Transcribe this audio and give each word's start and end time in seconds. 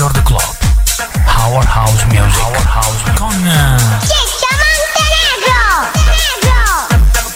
Weird 0.00 0.22
Club. 0.22 0.40
Our 1.26 1.62
House 1.62 2.06
Music. 2.06 2.42
Our 2.42 2.64
House 2.64 3.02
con... 3.18 3.34
Ciccio 4.00 4.48
Montenegro! 4.96 5.90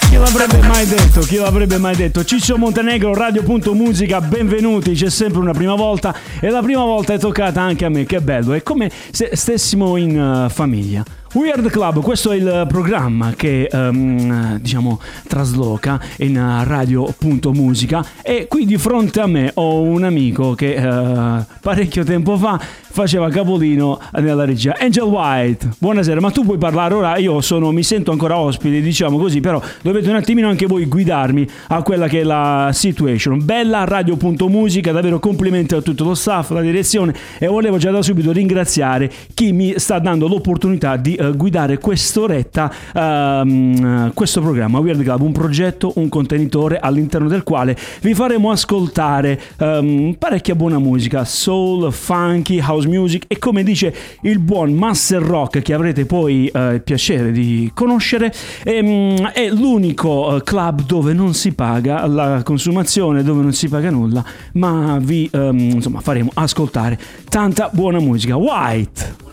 Chi 0.09 0.17
l'avrebbe 0.17 0.67
mai 0.67 0.87
detto? 0.87 1.21
Chi 1.21 1.37
l'avrebbe 1.37 1.77
mai 1.77 1.95
detto? 1.95 2.25
Ciccio 2.25 2.57
Montenegro, 2.57 3.13
Radio.musica, 3.13 4.23
benvenuti, 4.23 4.95
c'è 4.95 5.11
sempre 5.11 5.41
una 5.41 5.53
prima 5.53 5.75
volta 5.75 6.17
e 6.41 6.49
la 6.49 6.63
prima 6.63 6.85
volta 6.85 7.13
è 7.13 7.19
toccata 7.19 7.61
anche 7.61 7.85
a 7.85 7.91
me, 7.91 8.07
che 8.07 8.23
bello, 8.23 8.55
è 8.55 8.63
come 8.63 8.91
se 9.11 9.33
stessimo 9.35 9.99
in 9.99 10.19
uh, 10.19 10.49
famiglia. 10.49 11.05
Weird 11.35 11.69
Club, 11.69 12.01
questo 12.01 12.31
è 12.31 12.37
il 12.37 12.65
programma 12.69 13.33
che 13.35 13.69
um, 13.73 14.57
diciamo 14.61 15.01
trasloca 15.27 16.01
in 16.19 16.63
radio.musica 16.65 18.05
e 18.23 18.47
qui 18.47 18.65
di 18.65 18.79
fronte 18.79 19.21
a 19.21 19.27
me 19.27 19.51
ho 19.55 19.81
un 19.81 20.05
amico 20.05 20.55
che 20.55 20.77
uh, 20.77 21.45
parecchio 21.61 22.05
tempo 22.05 22.37
fa 22.37 22.61
faceva 22.95 23.29
capolino 23.29 23.99
nella 24.21 24.45
regia. 24.45 24.77
Angel 24.79 25.03
White, 25.03 25.71
buonasera, 25.79 26.21
ma 26.21 26.31
tu 26.31 26.45
puoi 26.45 26.59
parlare 26.59 26.95
ora? 26.95 27.17
Io 27.17 27.41
sono, 27.41 27.73
mi 27.73 27.83
sento 27.83 28.13
ancora 28.13 28.39
ospite, 28.39 28.81
diciamo 28.81 29.19
così, 29.19 29.41
però 29.41 29.61
dovete 29.83 30.09
un 30.11 30.15
attimino 30.15 30.49
anche 30.49 30.67
voi 30.67 30.87
guidarmi 30.87 31.45
a 31.69 31.83
quella 31.83 32.07
che 32.07 32.21
è 32.21 32.23
la 32.23 32.71
situation. 32.73 33.45
Bella 33.45 33.83
radio.musica, 33.83 34.93
davvero 34.93 35.19
complimenti 35.19 35.75
a 35.75 35.81
tutto 35.81 36.05
lo 36.05 36.15
staff, 36.15 36.51
la 36.51 36.61
direzione 36.61 37.13
e 37.41 37.49
volevo 37.49 37.79
già 37.79 37.91
da 37.91 38.01
subito 38.01 38.31
ringraziare 38.31 39.11
chi 39.35 39.51
mi 39.51 39.75
sta 39.77 39.99
dando 39.99 40.29
l'opportunità 40.29 40.97
di 40.97 41.17
uh, 41.31 41.37
guidare 41.37 41.79
quest'oretta 41.79 42.73
uh, 42.95 44.13
questo 44.15 44.41
programma. 44.41 44.79
Weird 44.79 45.03
Club, 45.03 45.21
un 45.23 45.33
progetto, 45.33 45.93
un 45.97 46.09
contenitore 46.09 46.79
all'interno 46.79 47.29
del 47.29 47.43
quale 47.43 47.77
vi 48.03 48.15
faremo 48.15 48.51
ascoltare 48.51 49.41
um, 49.59 50.15
parecchia 50.17 50.55
buona 50.55 50.79
musica, 50.79 51.25
soul, 51.25 51.93
funky, 51.93 52.61
house 52.61 52.85
house 52.85 52.89
music 52.89 53.25
e 53.29 53.39
come 53.39 53.63
dice 53.63 53.95
il 54.23 54.39
buon 54.39 54.73
Master 54.73 55.23
Rock 55.23 55.63
che 55.63 55.73
avrete 55.73 56.05
poi 56.05 56.47
eh, 56.47 56.75
il 56.75 56.83
piacere 56.83 57.33
di 57.33 57.71
conoscere 57.75 58.33
ehm, 58.63 59.29
è 59.29 59.49
l'unico 59.49 60.37
eh, 60.37 60.43
club 60.43 60.85
dove 60.85 61.13
non 61.13 61.35
si 61.35 61.53
paga 61.53 62.07
la 62.07 62.43
consumazione 62.43 63.23
dove 63.23 63.43
non 63.43 63.53
si 63.53 63.69
paga 63.69 63.91
nulla 63.91 64.25
ma 64.53 64.99
vi 65.01 65.29
ehm, 65.33 65.59
insomma 65.59 66.01
faremo 66.01 66.31
ascoltare 66.35 66.99
tanta 67.29 67.71
buona 67.73 67.99
musica. 67.99 68.37
White 68.37 69.33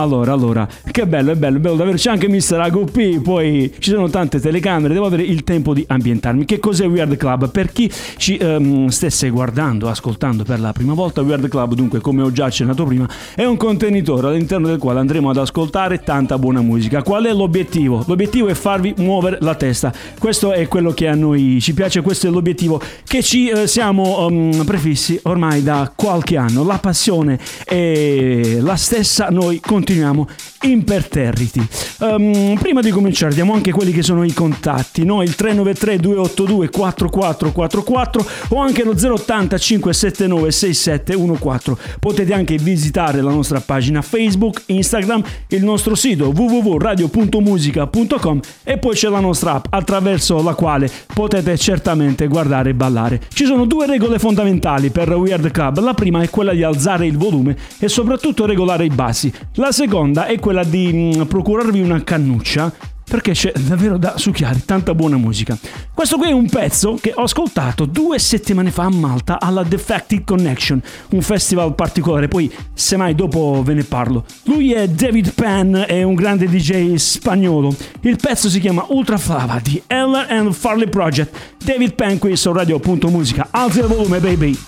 allora, 0.00 0.32
allora, 0.32 0.68
che 0.90 1.06
bello, 1.06 1.32
è 1.32 1.36
bello, 1.36 1.58
è 1.58 1.60
bello 1.60 1.76
da 1.76 1.84
averci 1.84 2.08
anche 2.08 2.28
Mr. 2.28 2.60
AGP, 2.60 3.20
poi 3.20 3.72
ci 3.78 3.90
sono 3.90 4.08
tante 4.08 4.40
telecamere, 4.40 4.94
devo 4.94 5.06
avere 5.06 5.22
il 5.22 5.44
tempo 5.44 5.74
di 5.74 5.84
ambientarmi. 5.86 6.44
Che 6.44 6.58
cos'è 6.58 6.86
Weird 6.86 7.16
Club? 7.16 7.50
Per 7.50 7.70
chi 7.72 7.90
ci 8.16 8.38
um, 8.40 8.88
stesse 8.88 9.28
guardando, 9.30 9.88
ascoltando 9.88 10.42
per 10.44 10.60
la 10.60 10.72
prima 10.72 10.94
volta, 10.94 11.20
Weird 11.20 11.48
Club, 11.48 11.74
dunque, 11.74 12.00
come 12.00 12.22
ho 12.22 12.32
già 12.32 12.46
accennato 12.46 12.84
prima, 12.84 13.08
è 13.34 13.44
un 13.44 13.56
contenitore 13.56 14.28
all'interno 14.28 14.66
del 14.66 14.78
quale 14.78 15.00
andremo 15.00 15.30
ad 15.30 15.36
ascoltare 15.36 16.00
tanta 16.00 16.38
buona 16.38 16.60
musica. 16.60 17.02
Qual 17.02 17.24
è 17.24 17.32
l'obiettivo? 17.32 18.02
L'obiettivo 18.06 18.48
è 18.48 18.54
farvi 18.54 18.94
muovere 18.96 19.38
la 19.40 19.54
testa. 19.54 19.92
Questo 20.18 20.52
è 20.52 20.66
quello 20.68 20.92
che 20.92 21.08
a 21.08 21.14
noi 21.14 21.58
ci 21.60 21.74
piace, 21.74 22.00
questo 22.00 22.26
è 22.26 22.30
l'obiettivo 22.30 22.80
che 23.04 23.22
ci 23.22 23.48
eh, 23.48 23.66
siamo 23.66 24.26
um, 24.26 24.64
prefissi 24.64 25.18
ormai 25.24 25.62
da 25.62 25.92
qualche 25.94 26.36
anno. 26.36 26.64
La 26.64 26.78
passione 26.78 27.38
è 27.64 28.58
la 28.60 28.76
stessa, 28.76 29.28
noi 29.28 29.60
continuiamo 29.60 29.88
continuiamo 29.90 30.28
imperterriti. 30.62 31.66
Um, 31.98 32.56
prima 32.60 32.80
di 32.80 32.90
cominciare 32.90 33.34
diamo 33.34 33.54
anche 33.54 33.72
quelli 33.72 33.90
che 33.90 34.02
sono 34.02 34.22
i 34.22 34.32
contatti, 34.32 35.04
no? 35.04 35.20
il 35.22 35.34
393 35.34 35.98
282 35.98 36.70
4444 36.70 38.26
o 38.50 38.60
anche 38.60 38.84
lo 38.84 38.92
080 38.92 39.58
579 39.58 40.52
6714. 40.52 41.98
Potete 41.98 42.32
anche 42.32 42.56
visitare 42.56 43.20
la 43.20 43.30
nostra 43.30 43.60
pagina 43.60 44.00
Facebook, 44.00 44.62
Instagram, 44.66 45.24
il 45.48 45.64
nostro 45.64 45.96
sito 45.96 46.28
www.radio.musica.com 46.28 48.40
e 48.62 48.78
poi 48.78 48.94
c'è 48.94 49.08
la 49.08 49.20
nostra 49.20 49.54
app 49.54 49.64
attraverso 49.70 50.40
la 50.40 50.54
quale 50.54 50.88
potete 51.12 51.58
certamente 51.58 52.28
guardare 52.28 52.70
e 52.70 52.74
ballare. 52.74 53.20
Ci 53.32 53.44
sono 53.44 53.64
due 53.64 53.86
regole 53.86 54.20
fondamentali 54.20 54.90
per 54.90 55.12
Weird 55.12 55.50
Club. 55.50 55.80
La 55.80 55.94
prima 55.94 56.22
è 56.22 56.30
quella 56.30 56.52
di 56.52 56.62
alzare 56.62 57.06
il 57.06 57.16
volume 57.16 57.56
e 57.78 57.88
soprattutto 57.88 58.46
regolare 58.46 58.84
i 58.84 58.90
bassi. 58.90 59.32
La 59.54 59.72
seconda 59.80 60.26
è 60.26 60.38
quella 60.38 60.62
di 60.62 61.14
mm, 61.16 61.22
procurarvi 61.22 61.80
una 61.80 62.04
cannuccia 62.04 62.70
perché 63.08 63.32
c'è 63.32 63.50
davvero 63.52 63.96
da 63.96 64.18
succhiare 64.18 64.62
tanta 64.64 64.94
buona 64.94 65.16
musica. 65.16 65.58
Questo 65.94 66.18
qui 66.18 66.28
è 66.28 66.32
un 66.32 66.48
pezzo 66.50 66.98
che 67.00 67.12
ho 67.14 67.22
ascoltato 67.22 67.86
due 67.86 68.18
settimane 68.18 68.70
fa 68.70 68.84
a 68.84 68.90
Malta 68.90 69.40
alla 69.40 69.62
Defected 69.62 70.22
Connection, 70.22 70.80
un 71.10 71.22
festival 71.22 71.74
particolare, 71.74 72.28
poi 72.28 72.52
semmai 72.74 73.14
dopo 73.14 73.62
ve 73.64 73.74
ne 73.74 73.82
parlo. 73.84 74.26
Lui 74.44 74.72
è 74.72 74.86
David 74.86 75.32
Penn, 75.32 75.74
è 75.74 76.02
un 76.02 76.14
grande 76.14 76.46
DJ 76.46 76.94
spagnolo. 76.96 77.74
Il 78.02 78.18
pezzo 78.20 78.50
si 78.50 78.60
chiama 78.60 78.84
Ultra 78.88 79.16
Flava 79.16 79.58
di 79.62 79.82
Eller 79.86 80.26
and 80.30 80.52
Farley 80.52 80.88
Project. 80.88 81.56
David 81.64 81.94
Penn 81.94 82.18
qui 82.18 82.36
su 82.36 82.52
Radio.musica. 82.52 83.48
Alza 83.50 83.80
il 83.80 83.86
volume, 83.86 84.20
baby! 84.20 84.58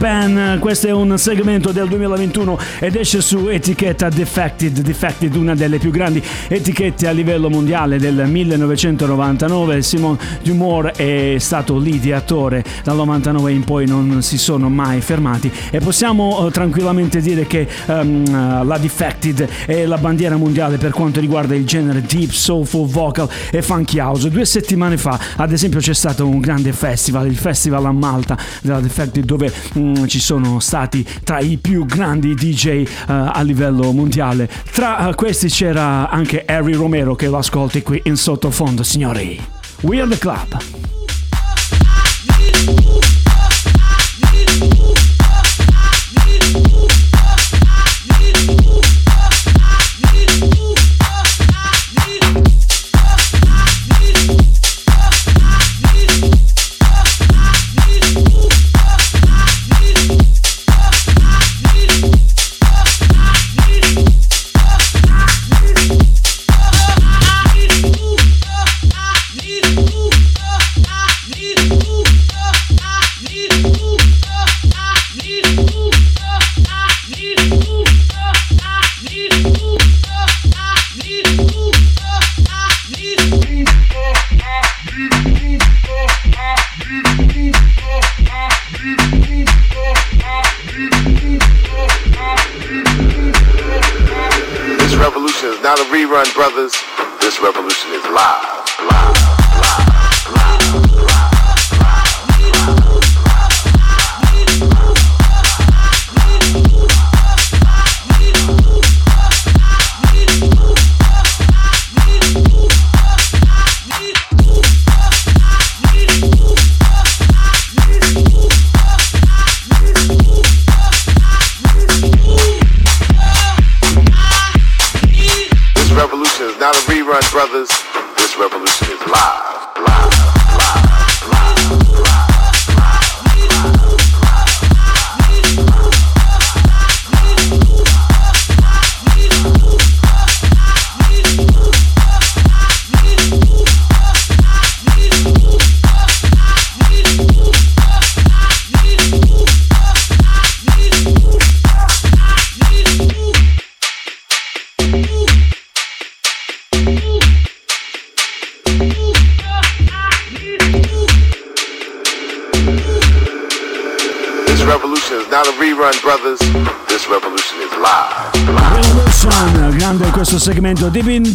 Project 0.00 0.29
David 0.29 0.29
Penn, 0.29 0.29
questo 0.70 0.86
è 0.86 0.92
un 0.92 1.18
segmento 1.18 1.72
del 1.72 1.88
2021 1.88 2.56
ed 2.78 2.94
esce 2.94 3.20
su 3.20 3.48
etichetta 3.48 4.08
Defected, 4.08 4.82
Defected 4.82 5.34
una 5.34 5.56
delle 5.56 5.78
più 5.78 5.90
grandi 5.90 6.22
etichette 6.46 7.08
a 7.08 7.10
livello 7.10 7.50
mondiale 7.50 7.98
del 7.98 8.28
1999, 8.28 9.82
Simon 9.82 10.16
Dumore 10.44 10.92
è 10.92 11.38
stato 11.38 11.76
l'ideatore 11.76 12.62
dal 12.84 12.94
99 12.94 13.50
in 13.50 13.64
poi 13.64 13.84
non 13.88 14.22
si 14.22 14.38
sono 14.38 14.68
mai 14.68 15.00
fermati. 15.00 15.50
E 15.72 15.80
possiamo 15.80 16.44
uh, 16.44 16.50
tranquillamente 16.50 17.20
dire 17.20 17.48
che 17.48 17.66
um, 17.86 18.64
la 18.64 18.78
Defected 18.78 19.48
è 19.66 19.86
la 19.86 19.98
bandiera 19.98 20.36
mondiale 20.36 20.76
per 20.76 20.92
quanto 20.92 21.18
riguarda 21.18 21.56
il 21.56 21.66
genere 21.66 22.00
deep, 22.00 22.30
soulful, 22.30 22.86
vocal 22.86 23.28
e 23.50 23.60
funky 23.60 23.98
house. 23.98 24.30
Due 24.30 24.44
settimane 24.44 24.96
fa 24.96 25.18
ad 25.34 25.50
esempio 25.50 25.80
c'è 25.80 25.94
stato 25.94 26.28
un 26.28 26.38
grande 26.38 26.72
festival, 26.72 27.26
il 27.26 27.36
Festival 27.36 27.86
a 27.86 27.92
Malta 27.92 28.38
della 28.62 28.78
Defected 28.78 29.24
dove 29.24 29.52
um, 29.74 30.06
ci 30.06 30.20
sono 30.20 30.58
stati 30.60 31.06
tra 31.24 31.40
i 31.40 31.56
più 31.56 31.84
grandi 31.86 32.34
DJ 32.34 32.82
uh, 32.82 32.86
a 33.06 33.42
livello 33.42 33.92
mondiale. 33.92 34.48
Tra 34.70 35.08
uh, 35.08 35.14
questi 35.14 35.48
c'era 35.48 36.08
anche 36.08 36.44
Harry 36.46 36.74
Romero 36.74 37.14
che 37.14 37.26
lo 37.26 37.38
ascolti 37.38 37.82
qui 37.82 38.00
in 38.04 38.16
sottofondo, 38.16 38.82
signori. 38.82 39.40
We 39.82 40.00
are 40.00 40.08
the 40.08 40.18
club. 40.18 40.58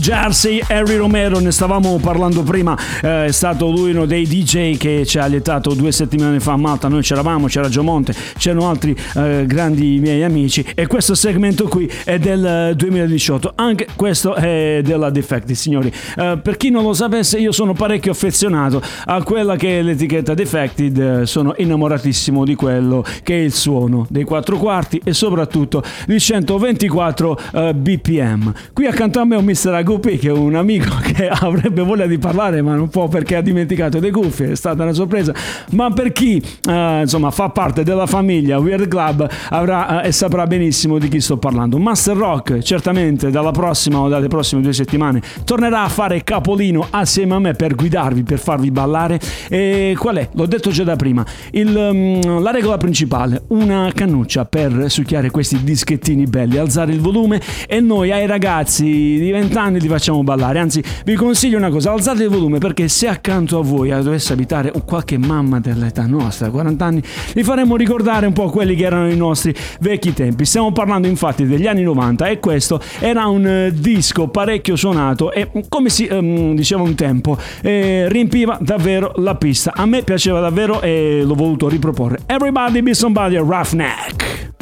Jersey, 0.05 0.61
Harry 0.67 0.97
Romero, 0.97 1.39
ne 1.39 1.49
stavamo 1.49 1.97
parlando 1.97 2.43
prima, 2.43 2.77
eh, 3.01 3.25
è 3.25 3.31
stato 3.31 3.71
lui 3.71 3.89
uno 3.89 4.05
dei 4.05 4.27
DJ 4.27 4.77
che 4.77 5.03
ci 5.03 5.17
ha 5.17 5.25
lietato 5.25 5.73
due 5.73 5.91
settimane 5.91 6.39
fa 6.39 6.51
a 6.51 6.57
Malta, 6.57 6.87
noi 6.87 7.01
c'eravamo, 7.01 7.47
c'era 7.47 7.69
Giomonte, 7.69 8.13
c'erano 8.37 8.69
altri 8.69 8.95
eh, 9.15 9.45
grandi 9.47 9.97
miei 9.99 10.21
amici 10.21 10.63
e 10.75 10.85
questo 10.85 11.15
segmento 11.15 11.67
qui 11.67 11.91
è 12.03 12.19
del 12.19 12.73
2018, 12.75 13.53
anche 13.55 13.87
questo 13.95 14.35
è 14.35 14.81
della 14.83 15.09
Defected 15.09 15.55
signori. 15.55 15.91
Eh, 16.17 16.37
per 16.39 16.55
chi 16.57 16.69
non 16.69 16.83
lo 16.83 16.93
sapesse 16.93 17.39
io 17.39 17.51
sono 17.51 17.73
parecchio 17.73 18.11
affezionato 18.11 18.83
a 19.05 19.23
quella 19.23 19.55
che 19.55 19.79
è 19.79 19.81
l'etichetta 19.81 20.35
Defected, 20.35 20.97
eh, 20.99 21.25
sono 21.25 21.55
innamoratissimo 21.57 22.45
di 22.45 22.53
quello 22.53 23.03
che 23.23 23.33
è 23.33 23.41
il 23.41 23.53
suono 23.53 24.05
dei 24.07 24.23
quattro 24.23 24.57
quarti 24.57 25.01
e 25.03 25.13
soprattutto 25.13 25.81
di 26.05 26.19
124 26.19 27.39
eh, 27.53 27.73
BPM. 27.73 28.53
Qui 28.71 28.85
accanto 28.85 29.19
a 29.19 29.25
me 29.25 29.35
un 29.35 29.45
Mr. 29.45 29.73
Agupi 29.95 30.17
che 30.17 30.27
è 30.27 30.31
un 30.31 30.55
amico 30.55 30.93
che 31.01 31.29
avrebbe 31.29 31.81
voglia 31.81 32.05
di 32.05 32.17
parlare 32.17 32.61
ma 32.61 32.75
non 32.75 32.89
può 32.89 33.07
perché 33.07 33.37
ha 33.37 33.41
dimenticato 33.41 33.99
le 33.99 34.11
cuffie, 34.11 34.51
è 34.51 34.55
stata 34.55 34.83
una 34.83 34.91
sorpresa. 34.91 35.33
Ma 35.71 35.89
per 35.91 36.11
chi 36.11 36.43
uh, 36.67 36.99
insomma 36.99 37.31
fa 37.31 37.49
parte 37.49 37.83
della 37.83 38.05
famiglia 38.05 38.59
Weird 38.59 38.89
Club 38.89 39.27
avrà 39.49 40.01
uh, 40.01 40.05
e 40.05 40.11
saprà 40.11 40.45
benissimo 40.47 40.99
di 40.99 41.07
chi 41.07 41.21
sto 41.21 41.37
parlando. 41.37 41.77
Master 41.77 42.17
Rock 42.17 42.59
certamente 42.59 43.31
dalla 43.31 43.51
prossima 43.51 43.99
o 43.99 44.09
dalle 44.09 44.27
prossime 44.27 44.61
due 44.61 44.73
settimane 44.73 45.21
tornerà 45.45 45.83
a 45.83 45.89
fare 45.89 46.23
capolino 46.23 46.87
assieme 46.89 47.35
a 47.35 47.39
me 47.39 47.53
per 47.53 47.75
guidarvi, 47.75 48.23
per 48.23 48.39
farvi 48.39 48.71
ballare. 48.71 49.17
E 49.49 49.95
qual 49.97 50.17
è? 50.17 50.29
L'ho 50.33 50.45
detto 50.45 50.71
già 50.71 50.83
da 50.83 50.97
prima. 50.97 51.25
Il, 51.51 51.73
um, 51.73 52.41
la 52.41 52.51
regola 52.51 52.75
principale, 52.75 53.43
una 53.47 53.91
cannuccia 53.95 54.43
per 54.43 54.85
succhiare 54.89 55.29
questi 55.29 55.63
dischettini 55.63 56.25
belli, 56.25 56.57
alzare 56.57 56.91
il 56.91 56.99
volume 56.99 57.39
e 57.65 57.79
noi 57.79 58.11
ai 58.11 58.27
ragazzi 58.27 58.83
di 58.83 59.31
20 59.31 59.57
anni 59.57 59.79
li 59.85 59.87
facciamo 59.87 60.23
ballare. 60.23 60.59
Anzi, 60.59 60.83
vi 61.05 61.15
consiglio 61.15 61.57
una 61.57 61.69
cosa: 61.69 61.91
alzate 61.91 62.23
il 62.23 62.29
volume 62.29 62.57
perché 62.57 62.87
se 62.87 63.07
accanto 63.07 63.59
a 63.59 63.63
voi 63.63 63.89
dovesse 63.89 64.33
abitare 64.33 64.71
qualche 64.85 65.17
mamma 65.17 65.59
dell'età 65.59 66.05
nostra, 66.05 66.49
40 66.49 66.85
anni, 66.85 67.03
vi 67.33 67.43
faremo 67.43 67.75
ricordare 67.75 68.25
un 68.25 68.33
po' 68.33 68.49
quelli 68.49 68.75
che 68.75 68.85
erano 68.85 69.09
i 69.09 69.15
nostri 69.15 69.53
vecchi 69.79 70.13
tempi. 70.13 70.45
Stiamo 70.45 70.71
parlando 70.71 71.07
infatti 71.07 71.45
degli 71.45 71.67
anni 71.67 71.83
90 71.83 72.27
e 72.27 72.39
questo 72.39 72.81
era 72.99 73.27
un 73.27 73.45
eh, 73.45 73.71
disco 73.73 74.27
parecchio 74.27 74.75
suonato 74.75 75.31
e 75.31 75.49
come 75.69 75.89
si 75.89 76.07
um, 76.09 76.55
diceva 76.55 76.81
un 76.81 76.95
tempo, 76.95 77.37
eh, 77.61 78.07
riempiva 78.09 78.57
davvero 78.61 79.13
la 79.17 79.35
pista. 79.35 79.73
A 79.75 79.85
me 79.85 80.03
piaceva 80.03 80.39
davvero 80.39 80.81
e 80.81 81.21
l'ho 81.23 81.35
voluto 81.35 81.67
riproporre. 81.69 82.19
Everybody 82.25 82.81
be 82.81 82.93
somebody, 82.93 83.37
Roughneck. 83.37 84.54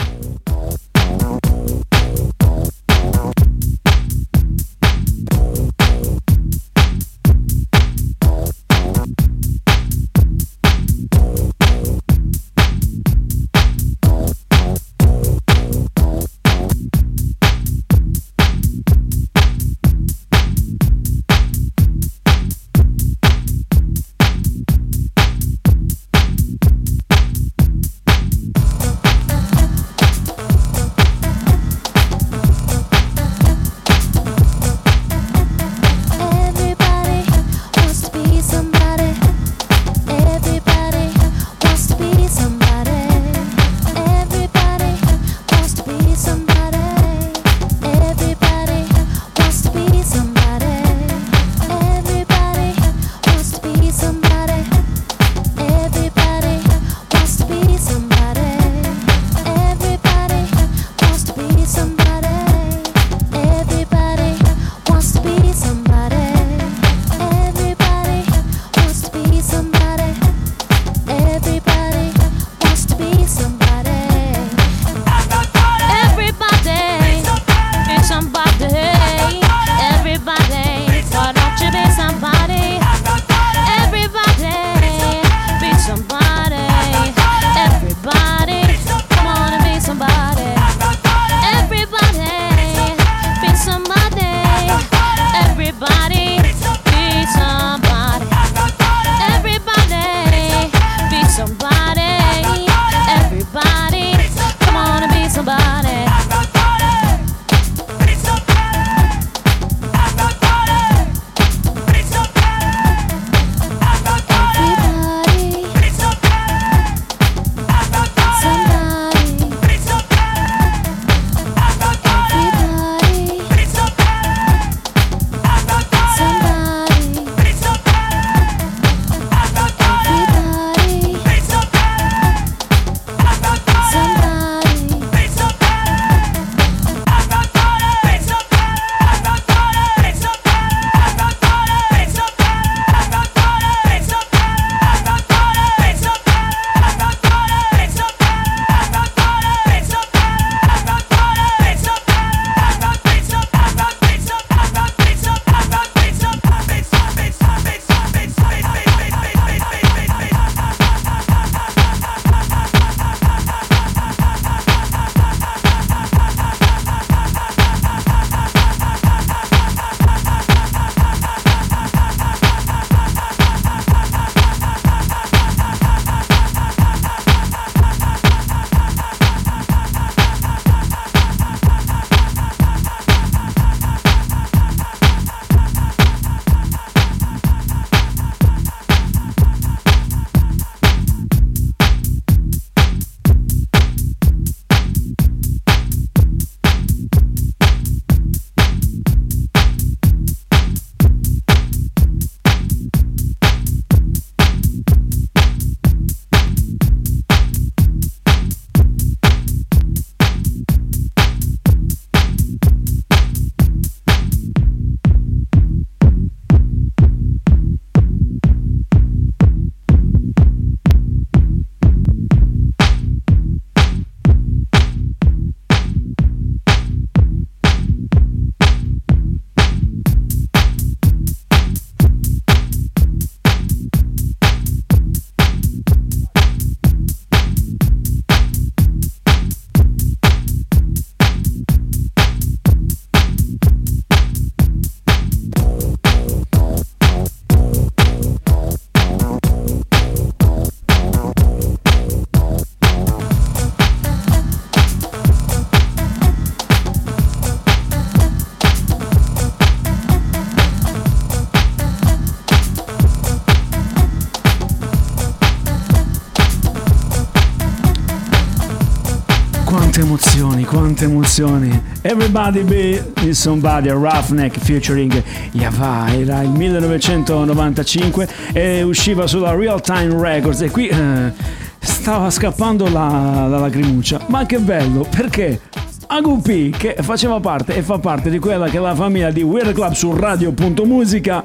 Emozioni, 270.02 270.64
quante 270.64 271.06
emozioni. 271.06 271.82
Everybody 272.02 272.64
be 272.64 273.34
somebody, 273.34 273.90
Roughneck 273.90 274.58
featuring 274.60 275.24
Yava, 275.52 276.08
era 276.14 276.42
il 276.42 276.50
1995 276.50 278.28
e 278.54 278.82
usciva 278.82 279.28
sulla 279.28 279.56
Real 279.56 279.82
Time 279.82 280.20
Records 280.20 280.62
e 280.62 280.70
qui 280.70 280.88
eh, 280.88 281.32
stava 281.80 282.30
scappando 282.30 282.90
la, 282.90 283.48
la 283.48 283.60
lacrimuccia. 283.60 284.22
Ma 284.28 284.46
che 284.46 284.60
bello, 284.60 285.06
perché? 285.10 285.60
Agupi, 286.08 286.70
che 286.78 286.96
faceva 287.02 287.40
parte 287.40 287.76
e 287.76 287.82
fa 287.82 287.98
parte 287.98 288.30
di 288.30 288.40
quella 288.40 288.68
che 288.68 288.78
è 288.78 288.80
la 288.80 288.94
famiglia 288.94 289.32
di 289.32 289.42
Weird 289.42 289.74
Club 289.74 289.94
su 289.94 290.16
Radio.musica 290.16 291.44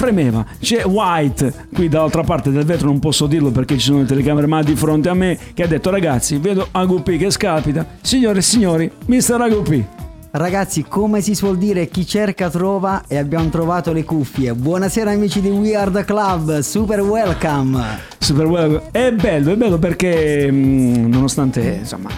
fremeva. 0.00 0.46
C'è 0.58 0.86
White 0.86 1.66
qui 1.74 1.90
dall'altra 1.90 2.22
parte 2.22 2.50
del 2.50 2.64
vetro, 2.64 2.86
non 2.86 2.98
posso 3.00 3.26
dirlo 3.26 3.50
perché 3.50 3.76
ci 3.76 3.84
sono 3.84 3.98
le 3.98 4.06
telecamere, 4.06 4.46
ma 4.46 4.62
di 4.62 4.74
fronte 4.74 5.10
a 5.10 5.14
me 5.14 5.38
che 5.52 5.64
ha 5.64 5.66
detto 5.66 5.90
ragazzi, 5.90 6.38
vedo 6.38 6.68
Agupi 6.70 7.18
che 7.18 7.30
scapita. 7.30 7.86
Signore 8.00 8.38
e 8.38 8.42
signori, 8.42 8.90
Mr. 9.04 9.38
Agupi. 9.42 9.86
Ragazzi, 10.30 10.84
come 10.88 11.20
si 11.20 11.34
suol 11.34 11.58
dire, 11.58 11.88
chi 11.88 12.06
cerca 12.06 12.48
trova 12.48 13.02
e 13.08 13.18
abbiamo 13.18 13.50
trovato 13.50 13.92
le 13.92 14.04
cuffie. 14.04 14.54
Buonasera 14.54 15.10
amici 15.10 15.42
di 15.42 15.50
We 15.50 15.76
Are 15.76 15.90
The 15.90 16.04
Club, 16.04 16.60
super 16.60 17.00
welcome. 17.02 17.78
Super 18.16 18.46
welcome. 18.46 18.82
È 18.92 19.12
bello, 19.12 19.52
è 19.52 19.56
bello 19.56 19.78
perché 19.78 20.50
mm, 20.50 21.10
nonostante 21.10 21.78
insomma 21.80 22.08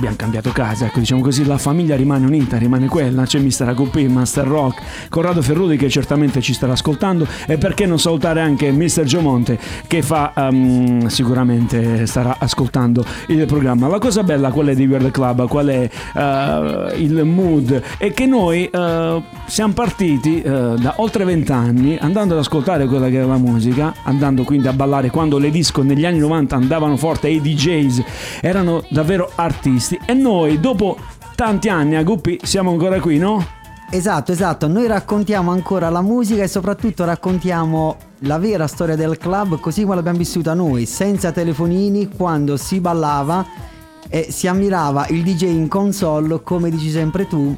abbiamo 0.00 0.16
cambiato 0.16 0.50
casa, 0.50 0.86
ecco 0.86 0.98
diciamo 0.98 1.20
così, 1.20 1.44
la 1.44 1.58
famiglia 1.58 1.94
rimane 1.94 2.24
unita, 2.24 2.56
rimane 2.56 2.88
quella, 2.88 3.24
c'è 3.24 3.38
Mr. 3.38 3.68
Agupi, 3.68 4.08
Master 4.08 4.46
Rock, 4.46 4.80
Corrado 5.10 5.42
Ferrudi 5.42 5.76
che 5.76 5.90
certamente 5.90 6.40
ci 6.40 6.54
starà 6.54 6.72
ascoltando 6.72 7.26
e 7.46 7.58
perché 7.58 7.84
non 7.84 7.98
salutare 7.98 8.40
anche 8.40 8.72
Mr. 8.72 9.02
Giomonte 9.02 9.58
che 9.86 10.00
fa 10.00 10.32
um, 10.34 11.06
sicuramente 11.08 12.06
starà 12.06 12.36
ascoltando 12.38 13.04
il 13.26 13.44
programma. 13.44 13.88
La 13.88 13.98
cosa 13.98 14.22
bella 14.22 14.50
qual 14.50 14.68
è 14.68 14.74
di 14.74 14.86
Weird 14.86 15.10
Club, 15.10 15.46
qual 15.48 15.66
è 15.66 15.90
uh, 16.14 16.98
il 16.98 17.22
mood 17.24 17.82
è 17.98 18.10
che 18.14 18.24
noi 18.24 18.70
uh, 18.72 19.22
siamo 19.44 19.74
partiti 19.74 20.42
uh, 20.42 20.76
da 20.76 20.94
oltre 20.96 21.24
vent'anni 21.24 21.98
andando 22.00 22.32
ad 22.32 22.40
ascoltare 22.40 22.86
quella 22.86 23.10
che 23.10 23.20
è 23.20 23.24
la 23.24 23.36
musica, 23.36 23.92
andando 24.04 24.44
quindi 24.44 24.66
a 24.66 24.72
ballare 24.72 25.10
quando 25.10 25.36
le 25.36 25.50
disco 25.50 25.82
negli 25.82 26.06
anni 26.06 26.20
90 26.20 26.56
andavano 26.56 26.96
forte 26.96 27.28
e 27.28 27.32
i 27.32 27.40
DJs 27.42 28.02
erano 28.40 28.82
davvero 28.88 29.30
artisti 29.34 29.88
artisti 29.90 30.00
e 30.04 30.14
noi 30.14 30.60
dopo 30.60 30.96
tanti 31.34 31.68
anni 31.68 31.96
a 31.96 32.02
Guppi 32.04 32.38
siamo 32.42 32.70
ancora 32.70 33.00
qui, 33.00 33.18
no? 33.18 33.44
Esatto, 33.90 34.30
esatto, 34.30 34.68
noi 34.68 34.86
raccontiamo 34.86 35.50
ancora 35.50 35.88
la 35.88 36.00
musica 36.00 36.44
e 36.44 36.48
soprattutto 36.48 37.04
raccontiamo 37.04 37.96
la 38.20 38.38
vera 38.38 38.68
storia 38.68 38.94
del 38.94 39.18
club 39.18 39.58
così 39.58 39.82
come 39.82 39.96
l'abbiamo 39.96 40.18
vissuta 40.18 40.54
noi, 40.54 40.86
senza 40.86 41.32
telefonini, 41.32 42.08
quando 42.08 42.56
si 42.56 42.78
ballava 42.78 43.44
e 44.08 44.28
si 44.30 44.46
ammirava 44.46 45.06
il 45.08 45.24
DJ 45.24 45.42
in 45.44 45.66
console, 45.66 46.40
come 46.44 46.70
dici 46.70 46.90
sempre 46.90 47.26
tu, 47.26 47.56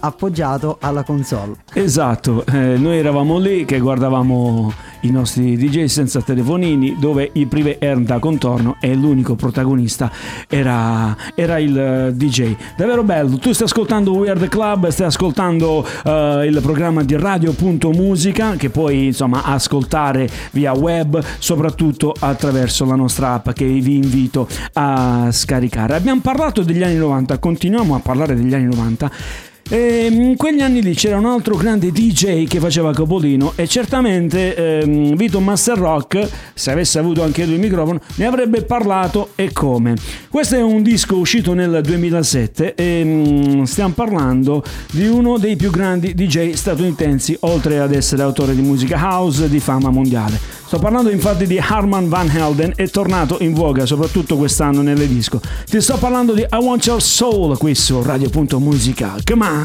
appoggiato 0.00 0.78
alla 0.80 1.02
console. 1.02 1.56
Esatto, 1.72 2.44
eh, 2.46 2.76
noi 2.76 2.98
eravamo 2.98 3.38
lì 3.38 3.64
che 3.64 3.78
guardavamo 3.78 4.72
i 5.02 5.10
nostri 5.10 5.56
DJ 5.56 5.84
senza 5.84 6.20
telefonini 6.20 6.96
dove 6.98 7.30
il 7.34 7.46
prive 7.46 7.78
era 7.80 7.98
da 8.00 8.18
contorno 8.18 8.76
e 8.80 8.94
l'unico 8.94 9.34
protagonista 9.34 10.10
era, 10.48 11.16
era 11.34 11.58
il 11.58 11.78
eh, 11.78 12.12
DJ. 12.14 12.56
Davvero 12.76 13.02
bello, 13.02 13.38
tu 13.38 13.52
stai 13.52 13.66
ascoltando 13.66 14.12
Weird 14.12 14.48
Club, 14.48 14.88
stai 14.88 15.06
ascoltando 15.06 15.86
uh, 16.04 16.10
il 16.42 16.58
programma 16.62 17.02
di 17.02 17.16
Radio.musica 17.16 18.56
che 18.56 18.70
puoi 18.70 19.06
insomma 19.06 19.42
ascoltare 19.44 20.28
via 20.52 20.72
web, 20.72 21.22
soprattutto 21.38 22.14
attraverso 22.18 22.84
la 22.84 22.94
nostra 22.94 23.34
app 23.34 23.50
che 23.50 23.64
vi 23.64 23.96
invito 23.96 24.48
a 24.74 25.28
scaricare. 25.30 25.94
Abbiamo 25.94 26.20
parlato 26.20 26.62
degli 26.62 26.82
anni 26.82 26.96
90, 26.96 27.38
continuiamo 27.38 27.94
a 27.94 27.98
parlare 28.00 28.34
degli 28.34 28.54
anni 28.54 28.74
90 28.74 29.10
e 29.68 30.06
ehm, 30.06 30.20
in 30.20 30.36
quegli 30.36 30.60
anni 30.60 30.82
lì 30.82 30.94
c'era 30.94 31.16
un 31.16 31.26
altro 31.26 31.56
grande 31.56 31.90
DJ 31.90 32.46
che 32.46 32.58
faceva 32.58 32.92
capolino 32.92 33.52
e 33.56 33.66
certamente 33.66 34.54
ehm, 34.54 35.16
Vito 35.16 35.40
Master 35.40 35.78
Rock, 35.78 36.28
se 36.54 36.70
avesse 36.70 36.98
avuto 36.98 37.22
anche 37.22 37.44
lui 37.44 37.54
il 37.54 37.60
microfono, 37.60 38.00
ne 38.16 38.26
avrebbe 38.26 38.62
parlato 38.62 39.30
e 39.34 39.52
come. 39.52 39.94
Questo 40.28 40.56
è 40.56 40.62
un 40.62 40.82
disco 40.82 41.16
uscito 41.16 41.54
nel 41.54 41.80
2007 41.82 42.74
e 42.74 42.84
ehm, 42.84 43.62
stiamo 43.64 43.94
parlando 43.94 44.62
di 44.90 45.06
uno 45.06 45.38
dei 45.38 45.56
più 45.56 45.70
grandi 45.70 46.14
DJ 46.14 46.52
statunitensi, 46.52 47.36
oltre 47.40 47.80
ad 47.80 47.94
essere 47.94 48.22
autore 48.22 48.54
di 48.54 48.62
musica 48.62 48.98
house 49.00 49.48
di 49.48 49.60
fama 49.60 49.90
mondiale. 49.90 50.61
Sto 50.72 50.80
parlando 50.80 51.10
infatti 51.10 51.46
di 51.46 51.58
Harman 51.58 52.08
Van 52.08 52.30
Helden, 52.30 52.72
è 52.74 52.88
tornato 52.88 53.36
in 53.40 53.52
voga 53.52 53.84
soprattutto 53.84 54.38
quest'anno 54.38 54.80
nelle 54.80 55.06
disco. 55.06 55.38
Ti 55.68 55.82
sto 55.82 55.98
parlando 55.98 56.32
di 56.32 56.40
I 56.40 56.56
Want 56.56 56.86
Your 56.86 57.02
Soul 57.02 57.58
qui 57.58 57.74
su 57.74 58.00
Radio.musica. 58.00 59.16
Come 59.22 59.46
on! 59.46 59.64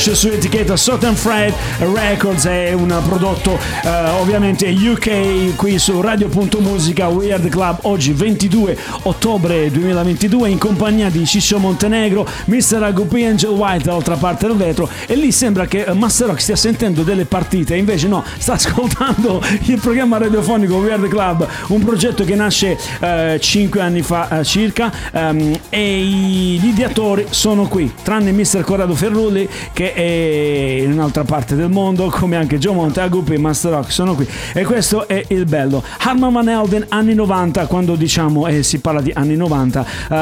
Esce 0.00 0.14
su 0.14 0.28
etichetta 0.28 0.78
Southern 0.78 1.14
Fried 1.14 1.52
Records, 1.78 2.46
è 2.46 2.72
un 2.72 3.02
prodotto 3.06 3.52
uh, 3.52 3.88
ovviamente 4.20 4.68
UK 4.68 5.56
qui 5.56 5.78
su 5.78 5.98
Radio.musica 5.98 7.08
Weird 7.08 7.48
Club 7.48 7.78
oggi 7.82 8.12
22 8.12 8.76
ottobre 9.04 9.70
2022 9.70 10.50
in 10.50 10.58
compagnia 10.58 11.08
di 11.08 11.24
Ciccio 11.24 11.58
Montenegro, 11.58 12.28
Mr. 12.44 12.82
Agupi 12.82 13.24
Angel 13.24 13.50
White 13.50 13.84
dall'altra 13.84 14.16
parte 14.16 14.46
del 14.46 14.56
vetro 14.56 14.90
e 15.06 15.14
lì 15.14 15.32
sembra 15.32 15.66
che 15.66 15.86
Master 15.94 16.28
Rock 16.28 16.42
stia 16.42 16.54
sentendo 16.54 17.02
delle 17.02 17.24
partite, 17.24 17.76
invece 17.76 18.08
no, 18.08 18.22
sta 18.36 18.52
ascoltando 18.60 19.42
il 19.62 19.80
programma 19.80 20.18
radiofonico 20.18 20.76
Weird 20.76 21.08
Club, 21.08 21.48
un 21.68 21.82
progetto 21.82 22.22
che 22.22 22.34
nasce 22.34 22.78
eh, 23.00 23.38
5 23.40 23.80
anni 23.80 24.02
fa 24.02 24.28
uh, 24.30 24.44
circa 24.44 24.92
um, 25.12 25.58
e 25.70 26.00
gli 26.02 26.66
ideatori 26.66 27.26
sono 27.30 27.66
qui, 27.68 27.90
tranne 28.02 28.32
Mr. 28.32 28.60
Corrado 28.64 28.94
Ferrulli 28.94 29.48
che 29.72 29.94
è 29.94 30.82
in 30.82 30.92
un'altra 30.92 31.24
parte 31.24 31.56
del 31.56 31.70
mondo, 31.70 32.08
come 32.10 32.36
anche 32.36 32.58
Joe 32.58 32.74
Montagupi 32.74 33.32
e 33.32 33.38
Master 33.38 33.72
Rock 33.72 33.90
sono 33.90 34.08
qui. 34.14 34.26
E 34.52 34.64
questo 34.64 35.08
è 35.08 35.24
il 35.28 35.44
bello. 35.44 35.82
Harman 35.98 36.32
Van 36.32 36.48
Helden, 36.48 36.86
anni 36.88 37.14
90, 37.14 37.66
quando 37.66 37.94
diciamo 37.94 38.46
eh, 38.46 38.62
si 38.62 38.78
parla 38.78 39.00
di 39.00 39.12
anni 39.14 39.36
90, 39.36 39.86
uh, 40.08 40.14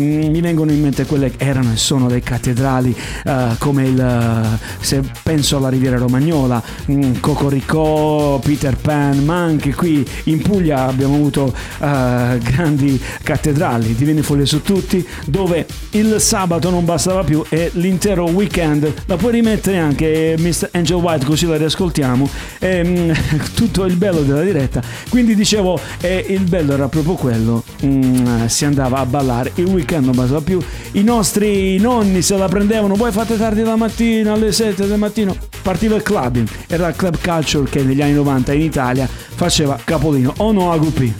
mi 0.00 0.40
vengono 0.40 0.70
in 0.70 0.80
mente 0.80 1.06
quelle 1.06 1.30
che 1.30 1.44
erano 1.44 1.72
e 1.72 1.76
sono 1.76 2.08
le 2.08 2.20
cattedrali, 2.20 2.96
uh, 3.24 3.32
come 3.58 3.84
il, 3.84 3.98
uh, 3.98 4.66
se 4.80 5.02
penso 5.22 5.56
alla 5.56 5.68
Riviera 5.68 5.96
Romagnola, 5.96 6.62
um, 6.86 7.20
Cocorico, 7.20 8.40
Peter 8.44 8.76
Pan, 8.76 9.24
ma 9.24 9.36
anche 9.36 9.74
qui 9.74 10.06
in 10.24 10.42
Puglia 10.42 10.86
abbiamo 10.86 11.14
avuto 11.14 11.52
grandi 11.78 13.00
cattedrali, 13.22 13.94
Divine 13.94 14.22
Foglie 14.22 14.46
su 14.46 14.62
tutti, 14.62 15.06
dove 15.26 15.66
il 15.90 16.20
sabato 16.20 16.70
non 16.70 16.84
bastava 16.84 17.22
più 17.24 17.44
e 17.48 17.70
l'intero 17.74 18.24
weekend 18.24 18.92
la 19.06 19.16
puoi 19.16 19.32
rimettere 19.32 19.78
anche 19.78 20.34
Mr. 20.38 20.70
Angel 20.72 20.96
White 20.96 21.24
così 21.24 21.46
la 21.46 21.56
riascoltiamo 21.56 22.28
e, 22.58 22.84
mm, 22.84 23.10
tutto 23.54 23.84
il 23.84 23.96
bello 23.96 24.20
della 24.20 24.42
diretta. 24.42 24.82
Quindi 25.08 25.34
dicevo 25.34 25.78
eh, 26.00 26.24
il 26.28 26.42
bello 26.42 26.72
era 26.72 26.88
proprio 26.88 27.14
quello. 27.14 27.62
Mm, 27.84 28.46
si 28.46 28.64
andava 28.64 28.98
a 28.98 29.06
ballare 29.06 29.52
il 29.56 29.66
weekend 29.66 30.04
non 30.06 30.14
bastava 30.14 30.40
più. 30.40 30.60
I 30.92 31.02
nostri 31.02 31.78
nonni 31.78 32.22
se 32.22 32.36
la 32.36 32.48
prendevano 32.48 32.94
poi 32.94 33.12
fate 33.12 33.36
tardi 33.36 33.62
la 33.62 33.76
mattina 33.76 34.32
alle 34.32 34.52
7 34.52 34.86
del 34.86 34.98
mattino. 34.98 35.36
Partiva 35.62 35.96
il 35.96 36.02
clubbing. 36.02 36.48
Era 36.66 36.88
il 36.88 36.96
club 36.96 37.18
culture 37.20 37.68
che 37.68 37.82
negli 37.82 38.02
anni 38.02 38.14
90 38.14 38.52
in 38.52 38.60
Italia 38.60 39.08
faceva 39.08 39.78
capolino. 39.82 40.32
O 40.38 40.52
no 40.52 40.72
a 40.72 40.78
gruppi 40.78 41.12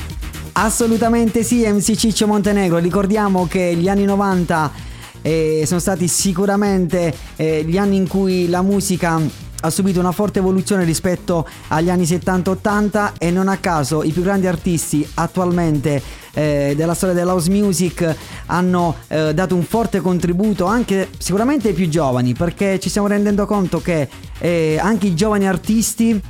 Assolutamente 0.58 1.42
sì, 1.42 1.66
MC 1.66 1.94
Ciccio 1.96 2.26
Montenegro. 2.26 2.78
Ricordiamo 2.78 3.46
che 3.46 3.74
gli 3.76 3.88
anni 3.88 4.04
90 4.04 4.72
eh, 5.20 5.64
sono 5.66 5.80
stati 5.80 6.08
sicuramente 6.08 7.14
eh, 7.36 7.62
gli 7.66 7.76
anni 7.76 7.96
in 7.96 8.08
cui 8.08 8.48
la 8.48 8.62
musica 8.62 9.20
ha 9.60 9.70
subito 9.70 10.00
una 10.00 10.12
forte 10.12 10.38
evoluzione 10.38 10.84
rispetto 10.84 11.46
agli 11.68 11.90
anni 11.90 12.04
70-80 12.04 13.12
e 13.18 13.30
non 13.30 13.48
a 13.48 13.56
caso 13.56 14.02
i 14.02 14.10
più 14.10 14.22
grandi 14.22 14.46
artisti 14.46 15.06
attualmente 15.14 16.02
eh, 16.32 16.74
della 16.76 16.94
storia 16.94 17.14
dell'house 17.14 17.50
music 17.50 18.16
hanno 18.46 18.94
eh, 19.08 19.32
dato 19.34 19.54
un 19.54 19.62
forte 19.62 20.00
contributo 20.00 20.66
anche 20.66 21.08
sicuramente 21.18 21.68
ai 21.68 21.74
più 21.74 21.88
giovani 21.88 22.34
perché 22.34 22.78
ci 22.78 22.88
stiamo 22.88 23.06
rendendo 23.06 23.46
conto 23.46 23.80
che 23.80 24.08
eh, 24.38 24.78
anche 24.80 25.06
i 25.06 25.14
giovani 25.14 25.48
artisti 25.48 26.20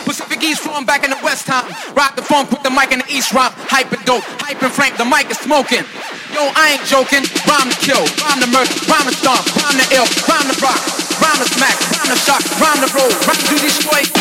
Pacific 0.07 0.41
East 0.41 0.61
from 0.61 0.85
back 0.85 1.03
in 1.03 1.11
the 1.11 1.19
West 1.21 1.45
time. 1.45 1.67
Rock 1.93 2.15
the 2.15 2.21
phone, 2.21 2.47
put 2.47 2.63
the 2.63 2.69
mic 2.69 2.93
in 2.93 2.99
the 2.99 3.05
East 3.11 3.33
rock. 3.33 3.51
Hyper 3.67 3.97
dope, 4.05 4.23
hyper 4.39 4.69
frank, 4.69 4.95
the 4.95 5.03
mic 5.03 5.29
is 5.29 5.37
smoking. 5.37 5.83
Yo, 6.31 6.47
I 6.55 6.79
ain't 6.79 6.85
joking. 6.87 7.27
Rhyme 7.43 7.69
to 7.69 7.77
kill, 7.83 8.07
rhyme 8.23 8.39
to 8.39 8.47
murder, 8.47 8.71
rhyme 8.87 9.03
to 9.03 9.11
stomp, 9.11 9.43
rhyme 9.59 9.75
to 9.75 9.87
ill, 9.95 10.07
rhyme 10.27 10.47
to 10.47 10.55
rock, 10.63 10.79
rhyme 11.19 11.39
to 11.43 11.47
smack, 11.51 11.75
rhyme 11.91 12.07
to 12.07 12.15
shock, 12.15 12.39
rhyme 12.55 12.79
to 12.79 12.87
roll, 12.95 13.11
rhyme 13.27 13.35
to 13.35 13.59
destroy. 13.59 14.16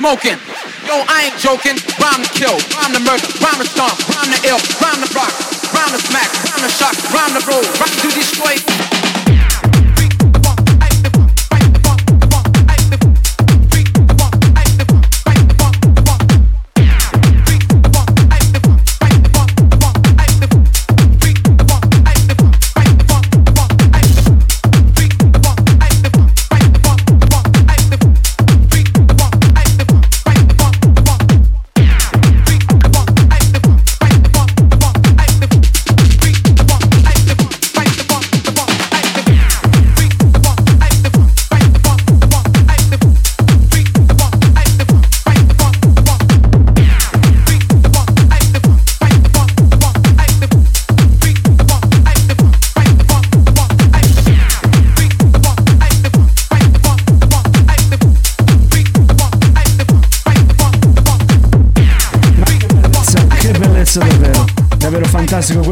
Smoking. 0.00 0.39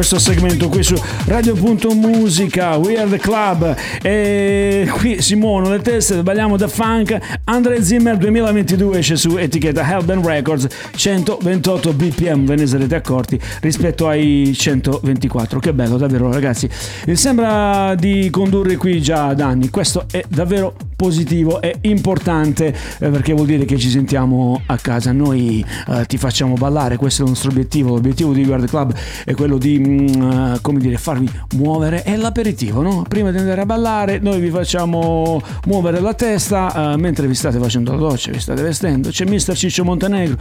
Questo 0.08 0.32
segmento 0.32 0.70
qui 0.70 0.82
su 0.82 0.94
Radio.musica, 1.26 2.80
The 2.80 3.18
Club. 3.18 3.76
E 4.00 4.90
qui 4.96 5.20
si 5.20 5.34
muovono 5.34 5.68
le 5.68 5.82
teste, 5.82 6.22
balliamo 6.22 6.56
da 6.56 6.66
funk, 6.66 7.18
Andre 7.44 7.82
Zimmer 7.82 8.16
2022 8.16 8.98
esce 9.00 9.16
su 9.16 9.36
etichetta 9.36 9.86
Hellbent 9.86 10.24
Records 10.24 10.66
128 10.96 11.92
bpm, 11.92 12.46
ve 12.46 12.56
ne 12.56 12.66
sarete 12.66 12.94
accorti 12.94 13.38
rispetto 13.60 14.08
ai 14.08 14.54
124, 14.56 15.58
che 15.58 15.74
bello 15.74 15.98
davvero 15.98 16.32
ragazzi, 16.32 16.66
mi 17.04 17.16
sembra 17.16 17.94
di 17.94 18.30
condurre 18.30 18.76
qui 18.76 19.02
già 19.02 19.34
da 19.34 19.48
anni, 19.48 19.68
questo 19.68 20.06
è 20.10 20.24
davvero 20.26 20.74
positivo 20.98 21.62
e 21.62 21.78
importante 21.82 22.66
eh, 22.98 23.08
perché 23.08 23.32
vuol 23.32 23.46
dire 23.46 23.64
che 23.64 23.78
ci 23.78 23.88
sentiamo 23.88 24.62
a 24.66 24.76
casa, 24.78 25.12
noi 25.12 25.64
eh, 25.90 26.04
ti 26.06 26.18
facciamo 26.18 26.54
ballare, 26.54 26.96
questo 26.96 27.22
è 27.22 27.24
il 27.24 27.30
nostro 27.30 27.50
obiettivo, 27.50 27.94
l'obiettivo 27.94 28.32
di 28.32 28.44
The 28.44 28.66
Club 28.66 28.92
è 29.24 29.32
quello 29.34 29.58
di 29.58 29.78
mm, 29.78 30.06
eh, 30.08 30.58
come 30.60 30.80
dire 30.80 30.96
farvi 30.96 31.30
muovere 31.54 32.02
è 32.02 32.16
l'aperitivo 32.16 32.82
no? 32.82 33.04
prima 33.08 33.30
di 33.30 33.38
andare 33.38 33.60
a 33.60 33.66
ballare 33.66 34.18
noi 34.18 34.40
vi 34.40 34.50
facciamo 34.50 35.40
muovere 35.66 36.00
la 36.00 36.14
testa 36.14 36.94
eh, 36.94 36.96
mentre 36.96 37.28
vi 37.28 37.34
state 37.34 37.60
facendo 37.60 37.92
la 37.92 37.98
doccia 37.98 38.32
vi 38.32 38.40
state 38.40 38.60
vestendo 38.60 39.10
c'è 39.10 39.24
Mr. 39.24 39.54
Ciccio 39.54 39.84
Montenegro 39.84 40.36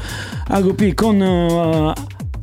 Ago 0.48 0.74
P 0.74 0.96
con 0.96 1.22
eh, 1.22 1.94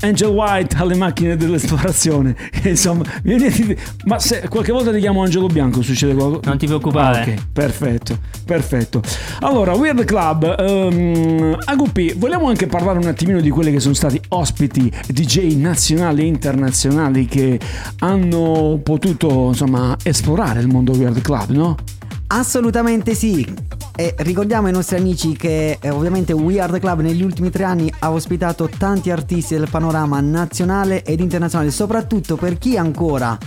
Angel 0.00 0.28
White 0.28 0.76
alle 0.76 0.94
macchine 0.96 1.36
dell'esplorazione 1.36 2.34
insomma 2.64 3.04
vieni 3.22 3.46
a 3.46 3.50
dire- 3.50 3.78
ma 4.04 4.18
se 4.18 4.46
qualche 4.48 4.72
volta 4.72 4.92
ti 4.92 5.00
chiamo 5.00 5.22
Angelo 5.22 5.46
Bianco 5.46 5.82
succede 5.82 6.14
qualcosa 6.14 6.40
Non 6.48 6.58
ti 6.58 6.66
preoccupare. 6.66 7.18
Ah, 7.18 7.22
ok, 7.22 7.46
perfetto, 7.52 8.18
perfetto. 8.44 9.02
Allora, 9.40 9.72
Weird 9.74 10.04
Club, 10.04 10.54
um, 10.58 11.56
Agupi, 11.64 12.14
vogliamo 12.16 12.48
anche 12.48 12.66
parlare 12.66 12.98
un 12.98 13.06
attimino 13.06 13.40
di 13.40 13.50
quelli 13.50 13.70
che 13.72 13.80
sono 13.80 13.94
stati 13.94 14.20
ospiti 14.28 14.90
DJ 15.08 15.56
nazionali 15.56 16.22
e 16.22 16.26
internazionali 16.26 17.26
che 17.26 17.58
hanno 18.00 18.78
potuto, 18.82 19.48
insomma, 19.48 19.96
esplorare 20.02 20.60
il 20.60 20.68
mondo 20.68 20.92
Weird 20.92 21.20
Club, 21.20 21.50
no? 21.50 21.76
Assolutamente 22.34 23.14
sì. 23.14 23.46
E 23.94 24.12
ricordiamo 24.18 24.66
ai 24.66 24.72
nostri 24.72 24.96
amici 24.96 25.36
che 25.36 25.78
eh, 25.80 25.90
ovviamente 25.90 26.32
We 26.32 26.60
Are 26.60 26.72
The 26.72 26.80
Club 26.80 27.00
negli 27.00 27.22
ultimi 27.22 27.48
tre 27.48 27.62
anni 27.62 27.92
ha 28.00 28.10
ospitato 28.10 28.68
tanti 28.68 29.12
artisti 29.12 29.56
del 29.56 29.68
panorama 29.70 30.18
nazionale 30.18 31.04
ed 31.04 31.20
internazionale, 31.20 31.70
soprattutto 31.70 32.34
per 32.34 32.58
chi 32.58 32.76
ancora 32.76 33.38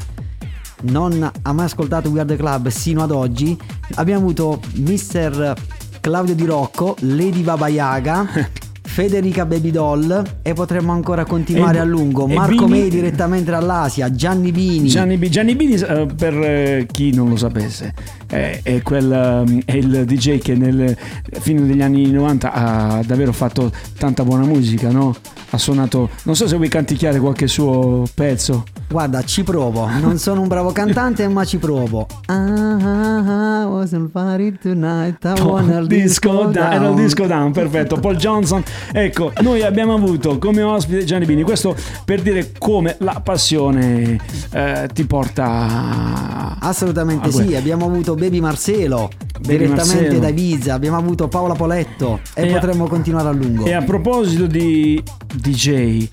non 0.83 1.29
ha 1.41 1.51
mai 1.51 1.65
ascoltato 1.65 2.07
We 2.07 2.21
Are 2.21 2.27
The 2.29 2.37
Club 2.37 2.69
sino 2.69 3.03
ad 3.03 3.11
oggi. 3.11 3.59
Abbiamo 3.95 4.21
avuto 4.21 4.61
Mr. 4.75 5.53
Claudio 5.99 6.33
Di 6.33 6.45
Rocco, 6.45 6.95
Lady 6.99 7.41
Baba 7.41 7.67
Yaga, 7.67 8.25
Federica 8.97 9.45
Baby 9.45 9.69
Doll 9.69 10.23
e 10.41 10.53
potremmo 10.53 10.91
ancora 10.91 11.23
continuare 11.23 11.77
E- 11.77 11.81
a 11.81 11.83
lungo. 11.83 12.25
Marco 12.25 12.65
Bini- 12.65 12.79
May 12.79 12.89
direttamente 12.89 13.51
dall'Asia, 13.51 14.11
Gianni 14.11 14.51
Bini. 14.51 14.87
Gianni, 14.87 15.19
Gianni 15.29 15.55
Bini, 15.55 15.75
eh, 15.75 16.07
per 16.17 16.33
eh, 16.33 16.87
chi 16.91 17.13
non 17.13 17.29
lo 17.29 17.35
sapesse, 17.35 17.93
è, 18.25 18.59
è 18.63 18.81
quel, 18.81 19.45
um, 19.45 19.61
è 19.65 19.73
il 19.73 20.03
DJ 20.03 20.39
che 20.39 20.55
nel 20.55 20.97
fine 21.29 21.67
degli 21.67 21.83
anni 21.83 22.09
90 22.09 22.51
ha 22.51 23.03
davvero 23.05 23.33
fatto 23.33 23.71
tanta 23.99 24.23
buona 24.23 24.45
musica, 24.45 24.89
no? 24.89 25.15
Ha 25.51 25.57
suonato, 25.59 26.09
non 26.23 26.35
so 26.35 26.47
se 26.47 26.55
vuoi 26.55 26.67
canticchiare 26.67 27.19
qualche 27.19 27.45
suo 27.45 28.03
pezzo. 28.15 28.63
Guarda, 28.89 29.21
ci 29.23 29.43
provo. 29.43 29.85
Non 29.99 30.17
sono 30.17 30.41
un 30.41 30.47
bravo 30.47 30.71
cantante, 30.71 31.27
ma 31.27 31.43
ci 31.43 31.57
provo. 31.57 32.07
Ah, 32.27 32.35
ah, 32.35 33.61
ah, 33.61 33.67
wasn't 33.67 34.09
party 34.11 34.57
tonight. 34.61 35.17
I 35.25 35.41
wanna 35.41 35.81
disco 35.85 36.45
down. 36.45 36.51
Down. 36.53 36.95
disco 36.95 37.25
down, 37.25 37.51
perfetto. 37.51 37.97
Paul 37.99 38.15
Johnson. 38.15 38.63
Ecco, 38.93 39.33
noi 39.41 39.61
abbiamo 39.63 39.93
avuto 39.93 40.37
come 40.37 40.61
ospite 40.61 41.03
Gianni 41.03 41.25
Bini. 41.25 41.43
Questo 41.43 41.75
per 42.05 42.21
dire 42.21 42.53
come 42.57 42.95
la 42.99 43.19
passione 43.21 44.17
eh, 44.53 44.89
ti 44.93 45.03
porta. 45.05 46.55
Assolutamente 46.59 47.27
a 47.27 47.31
sì, 47.31 47.55
abbiamo 47.55 47.85
avuto 47.85 48.15
Baby 48.15 48.39
Marcelo 48.39 49.09
Baby 49.39 49.47
direttamente 49.57 49.93
Marcelo. 50.01 50.19
da 50.19 50.27
Ibiza, 50.29 50.73
abbiamo 50.73 50.97
avuto 50.97 51.27
Paola 51.27 51.53
Poletto 51.55 52.21
e, 52.33 52.43
E 52.47 52.49
a- 52.49 52.53
potremmo 52.53 52.87
continuare 52.87 53.27
a 53.27 53.31
lungo. 53.31 53.65
E 53.65 53.73
a 53.73 53.81
proposito 53.83 54.45
di 54.47 55.01
DJ 55.35 56.07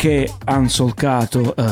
che 0.00 0.32
hanno 0.46 0.68
solcato 0.68 1.54
eh, 1.54 1.62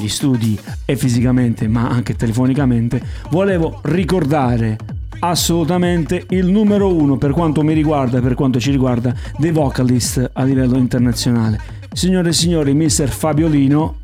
gli 0.00 0.06
studi 0.06 0.56
e 0.84 0.94
fisicamente 0.94 1.66
ma 1.66 1.88
anche 1.88 2.14
telefonicamente, 2.14 3.02
volevo 3.30 3.80
ricordare 3.82 4.78
assolutamente 5.18 6.26
il 6.28 6.46
numero 6.46 6.94
uno 6.94 7.16
per 7.16 7.32
quanto 7.32 7.64
mi 7.64 7.72
riguarda 7.72 8.20
per 8.20 8.34
quanto 8.34 8.60
ci 8.60 8.70
riguarda 8.70 9.12
dei 9.36 9.50
vocalist 9.50 10.30
a 10.32 10.44
livello 10.44 10.76
internazionale. 10.76 11.58
Signore 11.92 12.28
e 12.28 12.32
signori, 12.32 12.72
Mr. 12.72 13.08
Fabiolino 13.08 13.96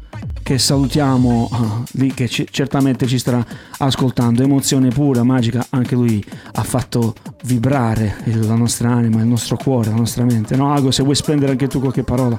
che 0.42 0.58
salutiamo 0.58 1.48
ah, 1.52 1.82
lì 1.92 2.12
che 2.12 2.26
ci- 2.26 2.48
certamente 2.50 3.06
ci 3.06 3.18
starà 3.18 3.46
ascoltando 3.78 4.42
emozione 4.42 4.88
pura 4.88 5.22
magica 5.22 5.64
anche 5.70 5.94
lui 5.94 6.24
ha 6.54 6.62
fatto 6.64 7.14
vibrare 7.44 8.16
la 8.24 8.54
nostra 8.54 8.90
anima 8.90 9.20
il 9.20 9.28
nostro 9.28 9.56
cuore 9.56 9.90
la 9.90 9.96
nostra 9.96 10.24
mente 10.24 10.56
no 10.56 10.72
Ago 10.72 10.90
se 10.90 11.02
vuoi 11.02 11.14
spendere 11.14 11.52
anche 11.52 11.68
tu 11.68 11.78
qualche 11.78 12.02
parola 12.02 12.36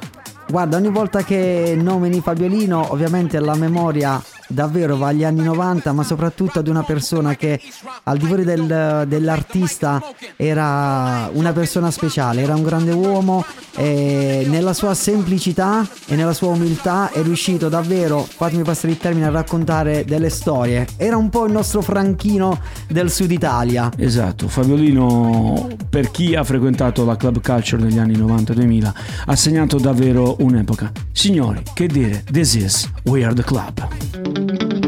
Guarda, 0.50 0.78
ogni 0.78 0.90
volta 0.90 1.22
che 1.22 1.78
nomini 1.80 2.22
Fabiolino, 2.22 2.92
ovviamente 2.92 3.40
la 3.40 3.54
memoria 3.54 4.20
davvero 4.50 4.98
va 4.98 5.08
agli 5.08 5.24
anni 5.24 5.44
90, 5.44 5.92
ma 5.94 6.04
soprattutto 6.04 6.60
ad 6.60 6.68
una 6.68 6.84
persona 6.84 7.36
che 7.36 7.60
al 8.04 8.18
di 8.18 8.26
fuori 8.26 8.44
del- 8.44 9.06
dell'artista 9.08 10.04
era 10.36 11.30
una 11.34 11.54
persona 11.54 11.92
speciale, 11.92 12.42
era 12.42 12.56
un 12.56 12.64
grande 12.64 12.92
uomo 12.92 13.46
e 13.76 14.46
nella 14.50 14.74
sua 14.74 14.94
semplicità 14.94 15.88
e 16.08 16.16
nella 16.16 16.34
sua 16.34 16.50
umiltà 16.50 17.12
è 17.12 17.22
riuscito 17.22 17.70
davvero, 17.70 18.26
fatemi 18.28 18.64
passare 18.64 18.94
il 18.94 18.98
termine, 18.98 19.28
a 19.28 19.30
raccontare 19.30 20.04
delle 20.06 20.30
storie. 20.30 20.88
Era 20.98 21.16
un 21.18 21.30
po' 21.30 21.46
il 21.46 21.52
nostro 21.52 21.82
Franchino 21.82 22.60
del 22.88 23.12
Sud 23.12 23.32
Italia. 23.32 23.92
esatto 23.98 24.48
Fabiolino 24.48 25.68
per 25.90 26.10
chi 26.12 26.36
ha 26.36 26.44
frequentato 26.44 27.06
la 27.06 27.16
club 27.16 27.42
culture 27.42 27.82
negli 27.82 27.98
anni 27.98 28.18
90-2000 28.18 28.94
ha 29.26 29.36
segnato 29.36 29.78
davvero 29.78 30.36
un'epoca 30.40 30.92
signori 31.12 31.62
che 31.74 31.88
dire 31.88 32.24
this 32.32 32.56
is 32.56 32.90
We 33.04 33.24
Are 33.24 33.34
The 33.34 33.44
Club 33.44 34.39
thank 34.48 34.74
you. 34.74 34.79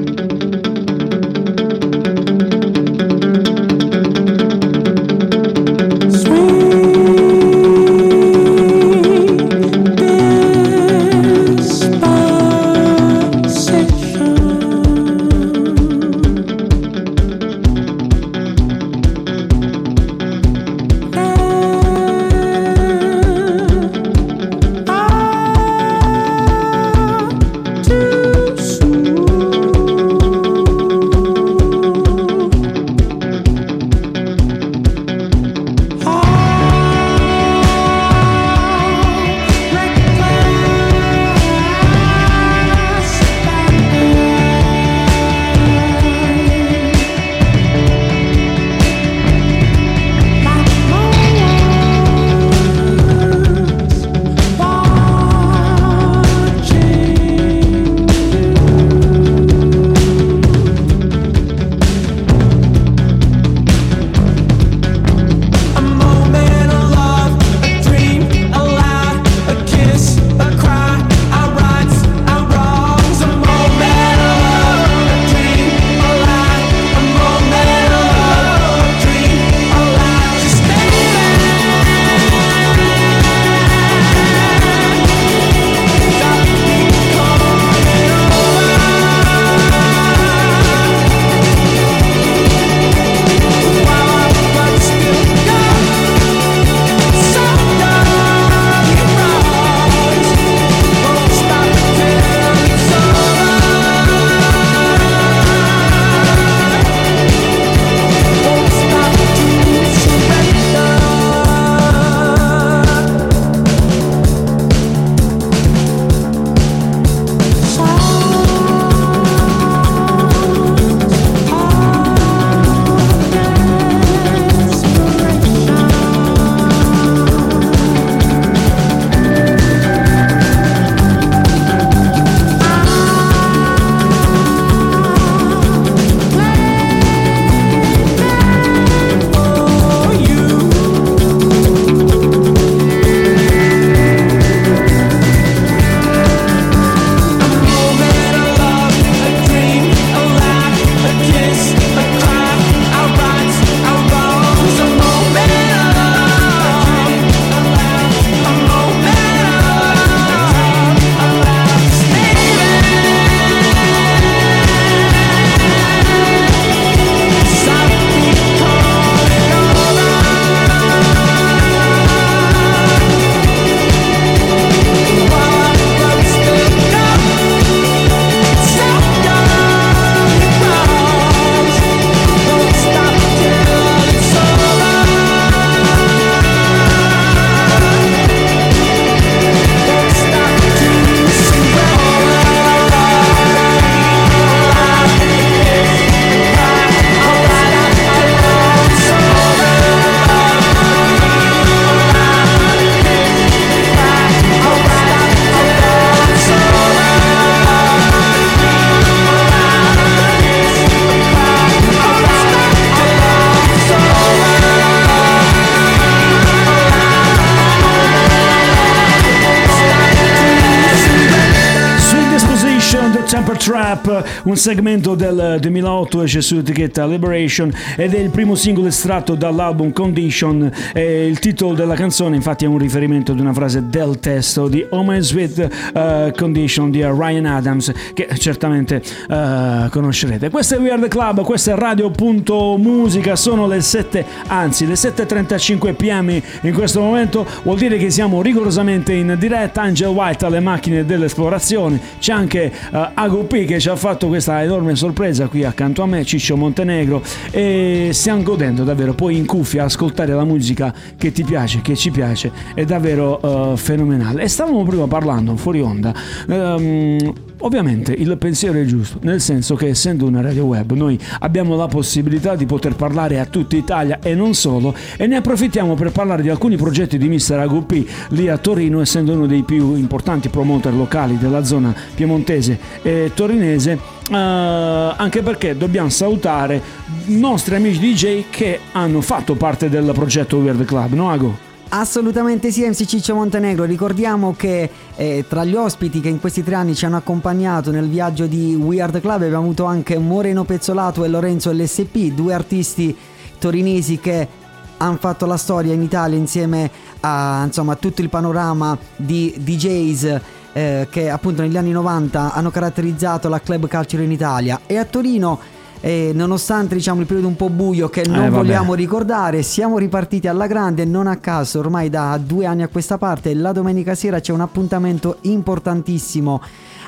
Segmento 224.61 225.15
del 225.15 225.59
2008 226.01 226.23
esce 226.23 226.41
su 226.41 226.57
etichetta 226.57 227.05
Liberation 227.05 227.71
ed 227.95 228.13
è 228.13 228.19
il 228.19 228.29
primo 228.29 228.55
singolo 228.55 228.87
estratto 228.87 229.35
dall'album 229.35 229.91
Condition. 229.91 230.71
E 230.93 231.27
il 231.27 231.39
titolo 231.39 231.73
della 231.73 231.95
canzone 231.95 232.35
infatti 232.35 232.65
è 232.65 232.67
un 232.67 232.77
riferimento 232.77 233.31
ad 233.31 233.39
una 233.39 233.53
frase 233.53 233.87
del 233.87 234.19
testo 234.19 234.67
di 234.67 234.85
My 234.91 235.21
Sweet 235.21 235.69
uh, 235.93 236.31
Condition 236.35 236.91
di 236.91 237.03
Ryan 237.03 237.45
Adams 237.45 237.91
che 238.13 238.27
certamente 238.37 239.01
uh, 239.29 239.89
conoscerete. 239.89 240.49
Questo 240.49 240.75
è 240.75 240.79
We 240.79 240.91
Are 240.91 241.01
The 241.01 241.07
Club, 241.07 241.43
questa 241.43 241.73
è 241.73 241.75
Radio.musica, 241.75 243.35
sono 243.35 243.67
le 243.67 243.81
7, 243.81 244.25
anzi 244.47 244.87
le 244.87 244.93
7.35 244.93 245.93
pm 245.95 246.41
in 246.61 246.73
questo 246.73 247.01
momento, 247.01 247.45
vuol 247.63 247.77
dire 247.77 247.97
che 247.97 248.09
siamo 248.09 248.41
rigorosamente 248.41 249.13
in 249.13 249.35
diretta, 249.39 249.81
Angel 249.81 250.09
White 250.09 250.45
alle 250.45 250.59
macchine 250.59 251.05
dell'esplorazione, 251.05 251.99
c'è 252.19 252.33
anche 252.33 252.71
uh, 252.91 252.97
Ago 253.13 253.43
P 253.43 253.65
che 253.65 253.79
ci 253.79 253.89
ha 253.89 253.95
fatto 253.95 254.27
questa 254.27 254.61
enorme 254.61 254.95
sorpresa 254.95 255.47
qui 255.47 255.63
accanto 255.63 255.90
a 255.99 256.05
me, 256.05 256.23
Ciccio 256.23 256.55
Montenegro 256.55 257.21
e 257.51 258.09
stiamo 258.13 258.43
godendo 258.43 258.83
davvero 258.83 259.13
poi 259.13 259.35
in 259.35 259.45
cuffia 259.45 259.83
ascoltare 259.83 260.33
la 260.33 260.45
musica 260.45 260.93
che 261.17 261.31
ti 261.31 261.43
piace, 261.43 261.81
che 261.81 261.95
ci 261.95 262.11
piace, 262.11 262.51
è 262.73 262.85
davvero 262.85 263.39
uh, 263.41 263.75
fenomenale. 263.75 264.43
E 264.43 264.47
stavamo 264.47 264.83
prima 264.83 265.07
parlando 265.07 265.55
fuori 265.57 265.81
onda, 265.81 266.13
um, 266.47 267.33
ovviamente 267.61 268.13
il 268.13 268.37
pensiero 268.37 268.79
è 268.79 268.85
giusto, 268.85 269.19
nel 269.21 269.41
senso 269.41 269.75
che 269.75 269.87
essendo 269.87 270.25
una 270.25 270.41
radio 270.41 270.65
web 270.65 270.91
noi 270.93 271.19
abbiamo 271.39 271.75
la 271.75 271.87
possibilità 271.87 272.55
di 272.55 272.65
poter 272.65 272.95
parlare 272.95 273.39
a 273.39 273.45
tutta 273.45 273.75
Italia 273.75 274.19
e 274.21 274.35
non 274.35 274.53
solo 274.53 274.93
e 275.17 275.27
ne 275.27 275.37
approfittiamo 275.37 275.95
per 275.95 276.11
parlare 276.11 276.41
di 276.41 276.49
alcuni 276.49 276.77
progetti 276.77 277.17
di. 277.17 277.29
Ago 277.31 277.81
P 277.81 278.05
lì 278.29 278.49
a 278.49 278.57
Torino 278.57 279.01
essendo 279.01 279.33
uno 279.33 279.47
dei 279.47 279.63
più 279.63 279.95
importanti 279.95 280.49
promoter 280.49 280.93
locali 280.93 281.37
della 281.37 281.63
zona 281.63 281.93
piemontese 282.15 282.77
e 283.01 283.31
torinese 283.33 284.19
Uh, 284.31 285.13
anche 285.17 285.41
perché 285.41 285.75
dobbiamo 285.75 286.07
salutare 286.07 286.81
i 287.25 287.37
nostri 287.37 287.75
amici 287.75 287.99
DJ 287.99 288.45
che 288.49 288.79
hanno 288.93 289.19
fatto 289.19 289.55
parte 289.55 289.89
del 289.89 290.09
progetto 290.13 290.55
Weird 290.57 290.85
Club, 290.85 291.11
no 291.11 291.29
Ago? 291.29 291.70
Assolutamente 291.93 292.71
sì, 292.71 292.87
MC 292.87 293.03
Ciccio 293.03 293.35
Montenegro. 293.35 293.83
Ricordiamo 293.83 294.55
che 294.55 294.89
eh, 295.17 295.43
tra 295.45 295.65
gli 295.65 295.75
ospiti 295.75 296.21
che 296.21 296.29
in 296.29 296.39
questi 296.39 296.63
tre 296.63 296.75
anni 296.75 296.95
ci 296.95 297.03
hanno 297.05 297.17
accompagnato 297.17 297.91
nel 297.91 298.07
viaggio 298.07 298.47
di 298.47 298.73
Weird 298.75 299.19
Club 299.19 299.41
abbiamo 299.41 299.63
avuto 299.63 299.83
anche 299.83 300.17
Moreno 300.17 300.63
Pezzolato 300.63 301.25
e 301.25 301.27
Lorenzo 301.27 301.69
LSP, 301.73 302.33
due 302.33 302.53
artisti 302.53 303.13
torinesi 303.59 304.19
che 304.19 304.47
hanno 304.95 305.17
fatto 305.17 305.45
la 305.45 305.57
storia 305.57 305.91
in 305.91 306.01
Italia 306.01 306.37
insieme 306.37 306.89
a 307.19 307.63
insomma, 307.65 307.95
tutto 307.95 308.21
il 308.21 308.29
panorama 308.29 308.97
di 309.17 309.53
DJs 309.57 310.39
eh, 310.71 311.07
che 311.11 311.29
appunto 311.29 311.61
negli 311.61 311.75
anni 311.75 311.91
90 311.91 312.53
hanno 312.53 312.71
caratterizzato 312.71 313.49
la 313.49 313.59
club 313.59 313.89
culture 313.89 314.23
in 314.23 314.31
Italia 314.31 314.79
e 314.85 314.97
a 314.97 315.03
Torino 315.03 315.59
eh, 316.01 316.31
nonostante 316.33 316.95
diciamo 316.95 317.21
il 317.21 317.27
periodo 317.27 317.47
un 317.47 317.55
po' 317.55 317.69
buio 317.69 318.09
che 318.09 318.23
non 318.27 318.45
Eh, 318.45 318.49
vogliamo 318.49 318.93
ricordare 318.95 319.61
siamo 319.61 319.97
ripartiti 319.97 320.47
alla 320.47 320.67
grande 320.67 321.05
non 321.05 321.27
a 321.27 321.37
caso 321.37 321.79
ormai 321.79 322.09
da 322.09 322.39
due 322.43 322.65
anni 322.65 322.81
a 322.81 322.87
questa 322.87 323.17
parte 323.17 323.53
la 323.53 323.71
domenica 323.71 324.15
sera 324.15 324.39
c'è 324.39 324.51
un 324.51 324.61
appuntamento 324.61 325.37
importantissimo 325.41 326.61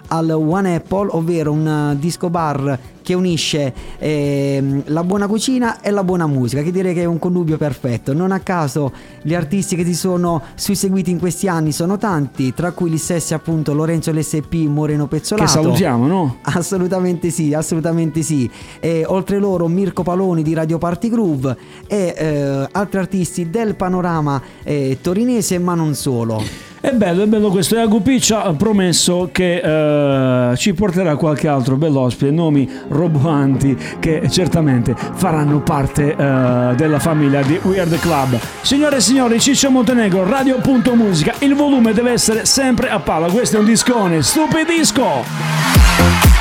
al 0.08 0.30
One 0.30 0.76
Apple 0.76 1.08
ovvero 1.12 1.52
un 1.52 1.92
eh, 1.96 2.00
disco 2.00 2.30
bar 2.30 2.80
che 3.02 3.14
unisce 3.14 3.74
ehm, 4.00 4.84
la 4.88 5.04
buona 5.04 5.28
cucina 5.28 5.82
e 5.82 5.92
la 5.92 6.04
buona 6.04 6.26
musica 6.26 6.62
che 6.62 6.72
direi 6.72 6.94
che 6.94 7.02
è 7.02 7.06
un 7.06 7.20
connubio 7.20 7.58
perfetto 7.58 8.14
non 8.14 8.32
a 8.32 8.40
caso 8.40 8.92
gli 9.22 9.34
artisti 9.34 9.76
che 9.76 9.84
si 9.84 9.94
sono 9.94 10.42
susseguiti 10.56 11.12
in 11.12 11.20
questi 11.20 11.48
anni 11.48 11.72
sono 11.72 11.98
tanti 11.98 12.54
tra 12.54 12.72
cui 12.72 12.90
gli 12.90 12.98
stessi 12.98 13.34
appunto 13.34 13.74
Lorenzo 13.74 14.12
LSP 14.12 14.54
Moreno 14.68 15.08
Pezzolato 15.08 15.46
Che 15.46 15.52
salutiamo, 15.52 16.08
no? 16.08 16.38
Assolutamente 16.42 17.30
sì, 17.30 17.54
assolutamente 17.54 18.22
sì. 18.22 18.50
E, 18.80 19.04
oltre 19.06 19.40
loro 19.40 19.68
Mirko 19.68 20.04
Paloni 20.04 20.44
di 20.44 20.54
Radio 20.54 20.78
Party 20.78 21.10
Groove 21.10 21.58
e 21.88 22.14
eh, 22.18 22.68
altri 22.72 23.00
artisti 23.00 23.50
del 23.50 23.76
panorama 23.76 24.42
eh, 24.64 24.98
torinese, 25.02 25.60
ma 25.60 25.76
non 25.76 25.94
solo. 25.96 26.72
È 26.84 26.92
bello, 26.92 27.24
è 27.24 27.28
bello 27.28 27.50
questo. 27.50 27.78
E 27.78 27.80
Agupi 27.80 28.20
ci 28.20 28.34
ha 28.34 28.54
promesso 28.58 29.30
che 29.32 29.62
eh, 29.64 30.58
ci 30.58 30.74
porterà 30.74 31.16
qualche 31.16 31.48
altro 31.48 31.78
bell'ospite, 31.78 32.30
nomi 32.30 32.70
roboanti 32.90 33.78
che 34.00 34.28
certamente 34.30 34.94
faranno 35.14 35.62
parte 35.62 36.14
eh, 36.14 36.74
della 36.76 37.00
famiglia 37.00 37.42
di 37.42 37.58
Weird 37.64 37.98
Club. 38.00 38.38
Signore 38.64 38.98
e 38.98 39.00
signori, 39.00 39.40
Ciccio 39.40 39.72
Montenegro, 39.72 40.28
Radio.musica, 40.28 41.36
il 41.40 41.56
volume 41.56 41.94
deve 41.94 42.12
essere 42.12 42.44
sempre 42.44 42.90
a 42.90 43.00
palla. 43.00 43.32
Questo 43.32 43.56
è 43.56 43.60
un 43.60 43.66
discone, 43.66 44.22
stupidisco! 44.22 46.33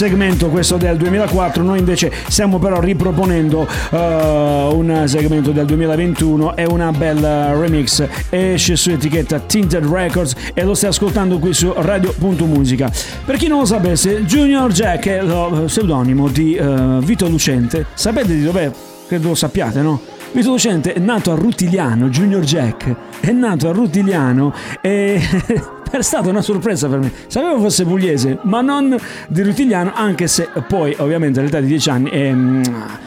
Segmento 0.00 0.48
questo 0.48 0.78
del 0.78 0.96
2004, 0.96 1.62
noi 1.62 1.78
invece 1.78 2.10
stiamo 2.28 2.58
però 2.58 2.80
riproponendo 2.80 3.68
eh, 3.90 4.68
un 4.72 5.02
segmento 5.04 5.50
del 5.50 5.66
2021 5.66 6.56
e 6.56 6.64
una 6.64 6.90
bella 6.90 7.52
remix, 7.52 8.08
esce 8.30 8.76
su 8.76 8.92
etichetta 8.92 9.40
Tinted 9.40 9.84
Records 9.84 10.34
e 10.54 10.64
lo 10.64 10.72
stai 10.72 10.88
ascoltando 10.88 11.38
qui 11.38 11.52
su 11.52 11.70
Radio.musica. 11.76 12.90
Per 13.26 13.36
chi 13.36 13.46
non 13.46 13.58
lo 13.58 13.66
sapesse, 13.66 14.24
Junior 14.24 14.72
Jack 14.72 15.06
è 15.06 15.20
lo 15.20 15.64
pseudonimo 15.66 16.28
di 16.28 16.54
eh, 16.54 16.98
Vito 17.00 17.28
Lucente, 17.28 17.84
sapete 17.92 18.34
di 18.34 18.42
dov'è? 18.42 18.70
Credo 19.06 19.28
lo 19.28 19.34
sappiate, 19.34 19.82
no? 19.82 20.00
Vito 20.32 20.50
Lucente 20.50 20.92
è 20.92 20.98
nato 21.00 21.32
a 21.32 21.34
Rutigliano, 21.34 22.08
Junior 22.08 22.42
Jack 22.44 22.94
è 23.18 23.32
nato 23.32 23.68
a 23.68 23.72
Rutigliano 23.72 24.54
e 24.80 25.20
è 25.90 26.02
stata 26.02 26.28
una 26.28 26.40
sorpresa 26.40 26.88
per 26.88 27.00
me. 27.00 27.12
Sapevo 27.26 27.58
fosse 27.58 27.84
pugliese, 27.84 28.38
ma 28.42 28.60
non 28.60 28.96
di 29.26 29.42
Rutigliano, 29.42 29.92
anche 29.92 30.28
se 30.28 30.48
poi 30.68 30.94
ovviamente 30.98 31.40
all'età 31.40 31.58
di 31.58 31.66
10 31.66 31.90
anni 31.90 32.10
è 32.10 32.32
mm, 32.32 32.62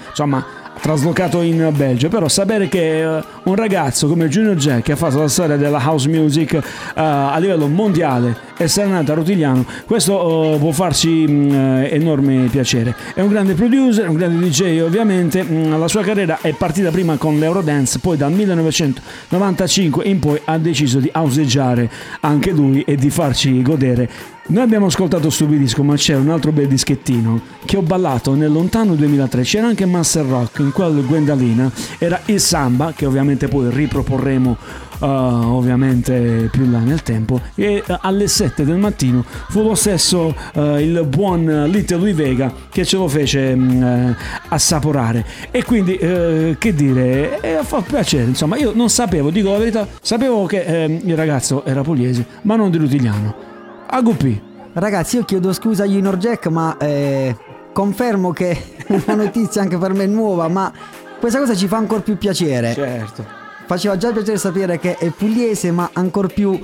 insomma 0.09 0.62
traslocato 0.83 1.39
in 1.39 1.71
Belgio, 1.73 2.09
però 2.09 2.27
sapere 2.27 2.67
che 2.67 3.03
eh, 3.03 3.23
un 3.43 3.55
ragazzo 3.55 4.09
come 4.09 4.27
Junior 4.27 4.57
Jack 4.57 4.83
che 4.83 4.91
ha 4.91 4.95
fatto 4.97 5.17
la 5.17 5.29
storia 5.29 5.55
della 5.55 5.81
house 5.81 6.09
music 6.09 6.55
eh, 6.55 6.61
a 6.95 7.37
livello 7.37 7.67
mondiale 7.67 8.51
essere 8.57 8.87
nato 8.87 9.13
a 9.13 9.15
Rutigliano, 9.15 9.65
questo 9.85 10.55
eh, 10.55 10.57
può 10.57 10.71
farci 10.71 11.25
mm, 11.25 11.51
eh, 11.51 11.89
enorme 11.93 12.47
piacere. 12.51 12.93
È 13.13 13.21
un 13.21 13.29
grande 13.29 13.53
producer, 13.53 14.09
un 14.09 14.15
grande 14.15 14.45
DJ 14.45 14.81
ovviamente, 14.81 15.51
Mm, 15.53 15.77
la 15.77 15.87
sua 15.87 16.01
carriera 16.01 16.39
è 16.41 16.53
partita 16.53 16.89
prima 16.89 17.17
con 17.17 17.37
l'Eurodance, 17.37 17.99
poi 17.99 18.17
dal 18.17 18.31
1995 18.31 20.05
in 20.05 20.19
poi 20.19 20.41
ha 20.45 20.57
deciso 20.57 20.99
di 20.99 21.09
houseggiare 21.13 21.89
anche 22.21 22.51
lui 22.51 22.81
e 22.81 22.95
di 22.95 23.09
farci 23.09 23.61
godere. 23.61 24.32
Noi 24.45 24.61
abbiamo 24.61 24.87
ascoltato 24.87 25.29
Stupidisco, 25.29 25.83
ma 25.83 25.95
c'è 25.95 26.15
un 26.15 26.29
altro 26.29 26.51
bel 26.51 26.67
dischettino 26.67 27.39
che 27.63 27.77
ho 27.77 27.81
ballato 27.81 28.35
nel 28.35 28.51
lontano 28.51 28.93
2003. 28.93 29.41
C'era 29.43 29.67
anche 29.67 29.85
Master 29.85 30.25
Rock, 30.25 30.59
in 30.59 30.73
quel 30.73 31.05
Gwendalina 31.05 31.71
era 31.97 32.19
il 32.25 32.41
Samba, 32.41 32.91
che 32.93 33.05
ovviamente 33.05 33.47
poi 33.47 33.69
riproporremo 33.69 34.57
uh, 34.99 35.05
ovviamente 35.05 36.49
più 36.51 36.69
là 36.69 36.79
nel 36.79 37.03
tempo. 37.03 37.39
E 37.55 37.81
uh, 37.87 37.95
alle 38.01 38.27
7 38.27 38.65
del 38.65 38.75
mattino 38.75 39.23
fu 39.47 39.63
lo 39.63 39.75
stesso 39.75 40.35
uh, 40.55 40.75
il 40.75 41.05
buon 41.07 41.69
Little 41.69 41.99
Louis 41.99 42.13
Vega 42.13 42.53
che 42.69 42.83
ce 42.83 42.97
lo 42.97 43.07
fece 43.07 43.53
eh, 43.53 44.15
assaporare. 44.49 45.25
E 45.51 45.63
quindi, 45.63 45.97
che 45.97 46.73
dire, 46.75 47.39
eh, 47.39 47.59
fa 47.61 47.81
piacere. 47.81 48.25
Insomma, 48.25 48.57
io 48.57 48.73
non 48.75 48.89
sapevo, 48.89 49.29
dico 49.29 49.51
la 49.51 49.57
verità, 49.57 49.87
sapevo 50.01 50.45
che 50.45 50.99
il 51.01 51.15
ragazzo 51.15 51.63
era 51.63 51.81
pugliese, 51.81 52.25
ma 52.41 52.57
non 52.57 52.71
di 52.71 52.77
Rutigliano. 52.77 53.51
Agupi. 53.95 54.41
Ragazzi, 54.73 55.17
io 55.17 55.23
chiedo 55.23 55.53
scusa 55.53 55.83
a 55.83 55.85
Junior 55.85 56.17
Jack, 56.17 56.47
ma 56.47 56.75
eh, 56.79 57.37
confermo 57.71 58.31
che 58.31 58.49
è 58.87 59.01
una 59.05 59.23
notizia 59.23 59.61
anche 59.61 59.77
per 59.77 59.93
me 59.93 60.07
nuova, 60.07 60.47
ma 60.47 60.73
questa 61.19 61.37
cosa 61.37 61.53
ci 61.53 61.67
fa 61.67 61.77
ancora 61.77 62.01
più 62.01 62.17
piacere. 62.17 62.73
Certo. 62.73 63.23
Faceva 63.67 63.95
già 63.95 64.11
piacere 64.11 64.39
sapere 64.39 64.79
che 64.79 64.97
è 64.97 65.11
pugliese, 65.11 65.69
ma 65.69 65.91
ancor 65.93 66.33
più 66.33 66.59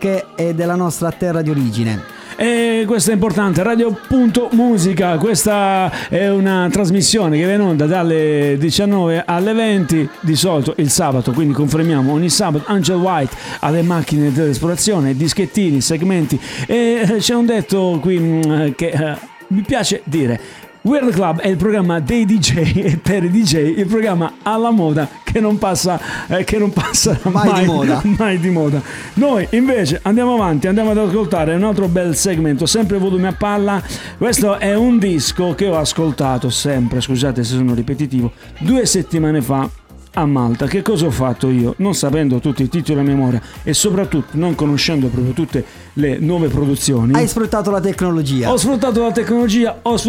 che 0.00 0.24
è 0.34 0.54
della 0.54 0.76
nostra 0.76 1.12
terra 1.12 1.42
di 1.42 1.50
origine. 1.50 2.02
E 2.36 2.84
questo 2.86 3.10
è 3.10 3.12
importante, 3.12 3.62
Radio.musica, 3.62 5.18
questa 5.18 6.08
è 6.08 6.30
una 6.30 6.68
trasmissione 6.72 7.36
che 7.36 7.44
viene 7.44 7.62
in 7.62 7.68
onda 7.68 7.84
dalle 7.84 8.56
19 8.58 9.24
alle 9.26 9.52
20, 9.52 10.08
di 10.20 10.34
solito 10.36 10.72
il 10.78 10.88
sabato, 10.88 11.32
quindi 11.32 11.52
confermiamo 11.52 12.10
ogni 12.10 12.30
sabato 12.30 12.64
Angel 12.68 12.96
White 12.96 13.36
alle 13.58 13.82
macchine 13.82 14.32
dell'esplorazione, 14.32 15.14
dischettini, 15.14 15.82
segmenti 15.82 16.40
e 16.66 17.16
c'è 17.18 17.34
un 17.34 17.44
detto 17.44 17.98
qui 18.00 18.18
mm, 18.18 18.70
che 18.74 18.88
eh, 18.88 19.16
mi 19.48 19.60
piace 19.60 20.00
dire. 20.04 20.40
Weird 20.82 21.12
Club 21.12 21.40
è 21.40 21.48
il 21.48 21.56
programma 21.56 22.00
dei 22.00 22.24
DJ 22.24 22.72
e 22.74 22.96
per 22.96 23.24
i 23.24 23.30
DJ 23.30 23.78
il 23.78 23.86
programma 23.86 24.36
alla 24.42 24.70
moda 24.70 25.06
che 25.22 25.38
non 25.38 25.58
passa, 25.58 26.00
eh, 26.26 26.42
che 26.44 26.56
non 26.56 26.72
passa 26.72 27.18
Mai 27.24 27.60
di 27.60 27.66
moda. 27.66 28.02
mai 28.16 28.38
di 28.38 28.48
moda. 28.48 28.80
Noi 29.14 29.46
invece 29.50 30.00
andiamo 30.02 30.34
avanti, 30.34 30.68
andiamo 30.68 30.90
ad 30.90 30.98
ascoltare 30.98 31.54
un 31.54 31.64
altro 31.64 31.86
bel 31.86 32.16
segmento, 32.16 32.64
sempre 32.64 32.96
volume 32.96 33.28
a 33.28 33.32
palla. 33.32 33.82
Questo 34.16 34.58
è 34.58 34.74
un 34.74 34.98
disco 34.98 35.54
che 35.54 35.66
ho 35.68 35.76
ascoltato 35.76 36.48
sempre, 36.48 37.00
scusate 37.02 37.44
se 37.44 37.56
sono 37.56 37.74
ripetitivo, 37.74 38.32
due 38.58 38.86
settimane 38.86 39.42
fa 39.42 39.68
a 40.14 40.26
Malta. 40.26 40.66
Che 40.66 40.82
cosa 40.82 41.06
ho 41.06 41.10
fatto 41.10 41.48
io? 41.48 41.74
Non 41.78 41.94
sapendo 41.94 42.38
tutti 42.38 42.62
i 42.62 42.68
titoli 42.68 43.00
a 43.00 43.02
memoria 43.02 43.40
e 43.62 43.74
soprattutto 43.74 44.28
non 44.32 44.54
conoscendo 44.54 45.08
proprio 45.08 45.32
tutte 45.32 45.64
le 45.94 46.18
nuove 46.18 46.48
produzioni. 46.48 47.14
Hai 47.14 47.28
sfruttato 47.28 47.70
la 47.70 47.80
tecnologia. 47.80 48.50
Ho 48.50 48.56
sfruttato 48.56 49.02
la 49.02 49.12
tecnologia, 49.12 49.78
ho, 49.82 49.96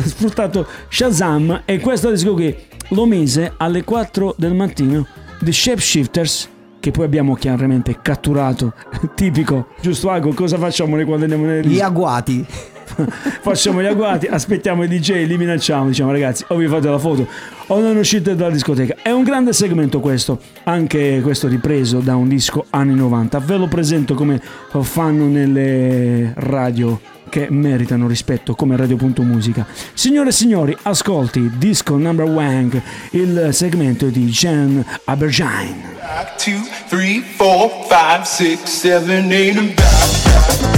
sfruttato 0.00 0.66
Shazam 0.88 1.62
e 1.64 1.80
questo 1.80 2.10
disco 2.10 2.34
qui 2.34 2.54
lo 2.90 3.06
mise 3.06 3.52
alle 3.56 3.84
4 3.84 4.34
del 4.38 4.54
mattino 4.54 5.06
The 5.40 5.52
Shapeshifters 5.52 6.48
che 6.80 6.90
poi 6.92 7.04
abbiamo 7.04 7.34
chiaramente 7.34 7.98
catturato, 8.00 8.72
tipico, 9.14 9.68
giusto 9.80 10.10
Ago, 10.10 10.32
cosa 10.32 10.58
facciamo 10.58 10.94
noi 10.94 11.04
quando 11.04 11.24
andiamo 11.24 11.44
nelle 11.44 11.68
Gli 11.68 11.80
agguati. 11.80 12.46
facciamo 13.42 13.82
gli 13.82 13.86
agguati, 13.86 14.26
aspettiamo 14.26 14.82
i 14.82 14.88
DJ, 14.88 15.26
li 15.26 15.36
minacciamo, 15.36 15.88
diciamo 15.88 16.10
ragazzi 16.10 16.44
o 16.48 16.56
vi 16.56 16.66
fate 16.66 16.88
la 16.88 16.98
foto 16.98 17.26
o 17.68 17.80
non 17.80 17.96
uscite 17.96 18.34
dalla 18.34 18.52
discoteca. 18.52 18.96
È 19.02 19.10
un 19.10 19.22
grande 19.22 19.52
segmento 19.52 20.00
questo, 20.00 20.40
anche 20.64 21.20
questo 21.22 21.48
ripreso 21.48 22.00
da 22.00 22.16
un 22.16 22.28
disco 22.28 22.66
anni 22.70 22.94
90. 22.94 23.38
Ve 23.40 23.56
lo 23.56 23.66
presento 23.68 24.14
come 24.14 24.40
fanno 24.82 25.26
nelle 25.26 26.32
radio 26.36 27.00
che 27.28 27.48
meritano 27.50 28.06
rispetto 28.06 28.54
come 28.54 28.76
Radio.musica. 28.76 29.66
Signore 29.92 30.30
e 30.30 30.32
signori, 30.32 30.76
ascolti 30.82 31.50
Disco 31.56 31.96
Number 31.96 32.26
One, 32.26 32.82
il 33.10 33.48
segmento 33.52 34.06
di 34.06 34.26
Jen 34.26 34.84
Abergine. 35.04 35.96
Two, 36.38 36.60
three, 36.88 37.22
four, 37.36 37.70
five, 37.88 38.24
six, 38.24 38.64
seven, 38.64 39.30
eight, 39.30 39.56
and 39.58 39.74
nine. 39.76 40.77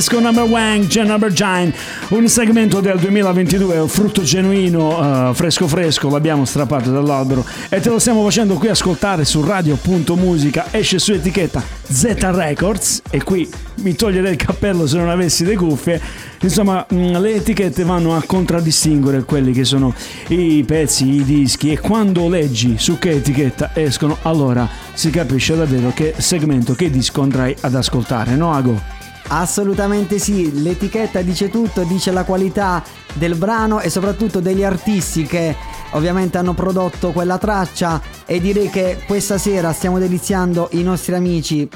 Disco 0.00 0.18
number 0.18 0.44
one, 0.44 0.86
Gen 0.86 1.08
number 1.08 1.30
nine. 1.30 1.74
Un 2.08 2.26
segmento 2.26 2.80
del 2.80 2.98
2022, 2.98 3.80
un 3.80 3.86
frutto 3.86 4.22
genuino, 4.22 5.28
eh, 5.28 5.34
fresco 5.34 5.68
fresco, 5.68 6.08
l'abbiamo 6.08 6.46
strappato 6.46 6.90
dall'albero 6.90 7.44
e 7.68 7.80
te 7.80 7.90
lo 7.90 7.98
stiamo 7.98 8.24
facendo 8.24 8.54
qui 8.54 8.68
ascoltare 8.68 9.26
su 9.26 9.44
radio.musica. 9.44 10.68
Esce 10.70 10.98
su 10.98 11.12
etichetta 11.12 11.62
Z 11.82 12.16
Records 12.18 13.02
e 13.10 13.22
qui 13.22 13.46
mi 13.82 13.94
toglierei 13.94 14.30
il 14.30 14.38
cappello 14.38 14.86
se 14.86 14.96
non 14.96 15.10
avessi 15.10 15.44
le 15.44 15.54
cuffie. 15.54 16.00
Insomma, 16.40 16.86
mh, 16.88 17.20
le 17.20 17.34
etichette 17.34 17.84
vanno 17.84 18.16
a 18.16 18.22
contraddistinguere 18.24 19.24
quelli 19.24 19.52
che 19.52 19.64
sono 19.64 19.92
i 20.28 20.64
pezzi, 20.66 21.16
i 21.16 21.24
dischi 21.24 21.72
e 21.72 21.78
quando 21.78 22.26
leggi 22.26 22.76
su 22.78 22.98
che 22.98 23.10
etichetta 23.10 23.72
escono, 23.74 24.16
allora 24.22 24.66
si 24.94 25.10
capisce 25.10 25.54
davvero 25.56 25.92
che 25.94 26.14
segmento, 26.16 26.74
che 26.74 26.88
disco 26.88 27.20
andrai 27.20 27.54
ad 27.60 27.74
ascoltare, 27.74 28.34
no 28.34 28.54
Ago? 28.54 29.00
Assolutamente 29.32 30.18
sì, 30.18 30.60
l'etichetta 30.60 31.22
dice 31.22 31.50
tutto, 31.50 31.84
dice 31.84 32.10
la 32.10 32.24
qualità 32.24 32.82
del 33.14 33.36
brano 33.36 33.80
e 33.80 33.88
soprattutto 33.88 34.40
degli 34.40 34.64
artisti 34.64 35.24
che 35.24 35.54
ovviamente 35.92 36.36
hanno 36.36 36.52
prodotto 36.52 37.12
quella 37.12 37.38
traccia 37.38 38.00
e 38.26 38.40
direi 38.40 38.68
che 38.70 38.98
questa 39.06 39.38
sera 39.38 39.72
stiamo 39.72 40.00
deliziando 40.00 40.68
i 40.72 40.82
nostri 40.82 41.14
amici 41.14 41.68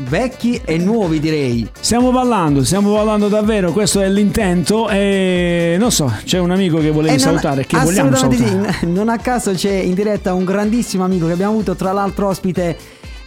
vecchi 0.00 0.60
e 0.64 0.76
nuovi 0.76 1.20
direi. 1.20 1.68
Stiamo 1.80 2.10
ballando, 2.12 2.62
stiamo 2.62 2.92
ballando 2.94 3.28
davvero, 3.28 3.72
questo 3.72 4.00
è 4.00 4.08
l'intento 4.08 4.88
e 4.90 5.76
non 5.78 5.90
so, 5.90 6.12
c'è 6.24 6.38
un 6.38 6.50
amico 6.50 6.78
che 6.78 6.90
volevi 6.90 7.16
non- 7.16 7.18
salutare, 7.18 7.64
che 7.64 7.78
vogliamo 7.78 8.14
salutare. 8.14 8.72
sì, 8.80 8.86
non 8.86 9.08
a 9.08 9.18
caso 9.18 9.52
c'è 9.52 9.72
in 9.72 9.94
diretta 9.94 10.34
un 10.34 10.44
grandissimo 10.44 11.02
amico 11.04 11.26
che 11.26 11.32
abbiamo 11.32 11.52
avuto 11.52 11.74
tra 11.74 11.92
l'altro 11.92 12.28
ospite 12.28 12.76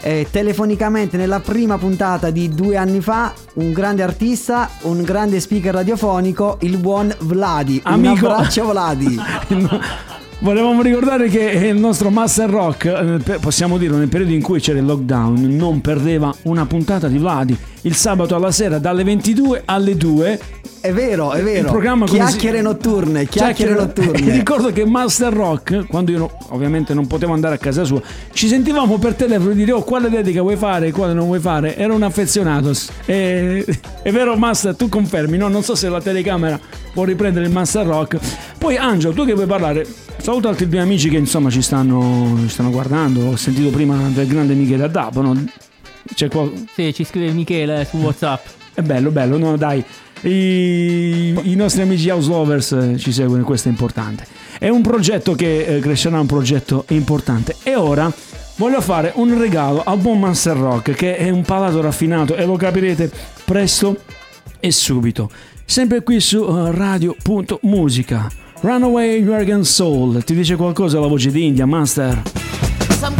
eh, 0.01 0.27
telefonicamente 0.29 1.17
nella 1.17 1.39
prima 1.39 1.77
puntata 1.77 2.29
di 2.29 2.49
due 2.49 2.75
anni 2.75 3.01
fa, 3.01 3.33
un 3.53 3.71
grande 3.71 4.03
artista, 4.03 4.69
un 4.83 5.01
grande 5.03 5.39
speaker 5.39 5.73
radiofonico, 5.73 6.57
il 6.61 6.77
buon 6.77 7.13
Vladi. 7.19 7.79
Amico- 7.83 8.25
Un 8.25 8.31
abbraccio 8.31 8.65
Vladi. 8.69 9.19
Volevamo 10.39 10.81
ricordare 10.81 11.27
che 11.27 11.39
il 11.39 11.79
nostro 11.79 12.09
Master 12.09 12.49
Rock, 12.49 12.85
eh, 12.85 13.37
possiamo 13.39 13.77
dirlo, 13.77 13.97
nel 13.97 14.07
periodo 14.07 14.33
in 14.33 14.41
cui 14.41 14.59
c'era 14.59 14.79
il 14.79 14.85
lockdown, 14.85 15.55
non 15.55 15.81
perdeva 15.81 16.33
una 16.43 16.65
puntata 16.65 17.07
di 17.07 17.19
Vladi. 17.19 17.55
Il 17.81 17.95
sabato 17.95 18.35
alla 18.35 18.51
sera 18.51 18.77
dalle 18.77 19.03
22 19.03 19.63
alle 19.65 19.97
2 19.97 20.39
È 20.81 20.91
vero, 20.91 21.31
è 21.31 21.41
vero. 21.41 21.59
Il 21.59 21.65
programma 21.71 22.05
chiacchiere 22.05 22.57
si- 22.57 22.63
notturne, 22.63 23.27
chiacchiere 23.27 23.73
notturne. 23.73 24.29
ricordo 24.33 24.71
che 24.71 24.85
Master 24.85 25.33
Rock, 25.33 25.87
quando 25.87 26.11
io 26.11 26.17
no- 26.19 26.37
ovviamente 26.49 26.93
non 26.93 27.07
potevo 27.07 27.33
andare 27.33 27.55
a 27.55 27.57
casa 27.57 27.83
sua, 27.83 28.01
ci 28.33 28.47
sentivamo 28.47 28.97
per 28.97 29.15
telefono 29.15 29.51
e 29.51 29.55
dire 29.55 29.71
oh 29.71 29.83
quale 29.83 30.09
dedica 30.09 30.41
vuoi 30.41 30.57
fare 30.57 30.87
e 30.87 30.91
quale 30.91 31.13
non 31.13 31.25
vuoi 31.25 31.39
fare. 31.39 31.75
Era 31.75 31.93
un 31.93 32.03
affezionato. 32.03 32.71
E- 33.05 33.65
è 34.03 34.11
vero 34.11 34.35
Master, 34.35 34.75
tu 34.75 34.87
confermi, 34.89 35.37
no? 35.37 35.47
Non 35.47 35.63
so 35.63 35.73
se 35.75 35.89
la 35.89 36.01
telecamera 36.01 36.59
può 36.93 37.03
riprendere 37.03 37.45
il 37.45 37.51
Master 37.51 37.85
Rock. 37.85 38.17
Poi 38.57 38.77
Angelo, 38.77 39.13
tu 39.13 39.25
che 39.25 39.33
vuoi 39.33 39.47
parlare? 39.47 39.85
Saluto 40.17 40.47
altri 40.49 40.67
due 40.69 40.79
amici 40.79 41.09
che 41.09 41.17
insomma 41.17 41.49
ci 41.49 41.63
stanno, 41.63 42.37
ci 42.41 42.49
stanno 42.49 42.69
guardando. 42.69 43.29
Ho 43.29 43.35
sentito 43.35 43.69
prima 43.69 43.97
del 44.13 44.27
grande 44.27 44.53
Michele 44.53 44.83
Addapo, 44.83 45.21
no? 45.21 45.43
C'è 46.13 46.27
qual- 46.29 46.51
Sì, 46.73 46.93
ci 46.93 47.03
scrive 47.03 47.31
Michele 47.31 47.85
su 47.89 47.97
WhatsApp. 47.97 48.45
è 48.73 48.81
bello, 48.81 49.11
bello, 49.11 49.37
no 49.37 49.57
dai. 49.57 49.83
I, 50.23 51.33
i 51.51 51.55
nostri 51.55 51.81
amici 51.81 52.09
House 52.09 52.29
Lovers 52.29 52.71
eh, 52.73 52.97
ci 52.97 53.11
seguono, 53.11 53.43
questo 53.43 53.67
è 53.69 53.71
importante. 53.71 54.25
È 54.59 54.69
un 54.69 54.81
progetto 54.81 55.33
che 55.33 55.65
eh, 55.65 55.79
crescerà, 55.79 56.19
un 56.19 56.27
progetto 56.27 56.85
importante. 56.89 57.55
E 57.63 57.75
ora 57.75 58.11
voglio 58.57 58.81
fare 58.81 59.11
un 59.15 59.35
regalo 59.37 59.81
al 59.83 59.97
buon 59.97 60.19
Master 60.19 60.55
Rock, 60.57 60.91
che 60.93 61.17
è 61.17 61.29
un 61.29 61.41
palato 61.41 61.81
raffinato 61.81 62.35
e 62.35 62.45
lo 62.45 62.55
capirete 62.55 63.09
presto 63.45 63.97
e 64.59 64.71
subito. 64.71 65.29
Sempre 65.65 66.03
qui 66.03 66.19
su 66.19 66.37
eh, 66.43 66.71
radio.musica. 66.71 68.29
Runaway 68.61 69.23
American 69.23 69.63
Soul, 69.63 70.23
ti 70.23 70.35
dice 70.35 70.55
qualcosa 70.55 70.99
la 70.99 71.07
voce 71.07 71.31
di 71.31 71.47
India, 71.47 71.65
Master? 71.65 72.21
I'm 73.01 73.15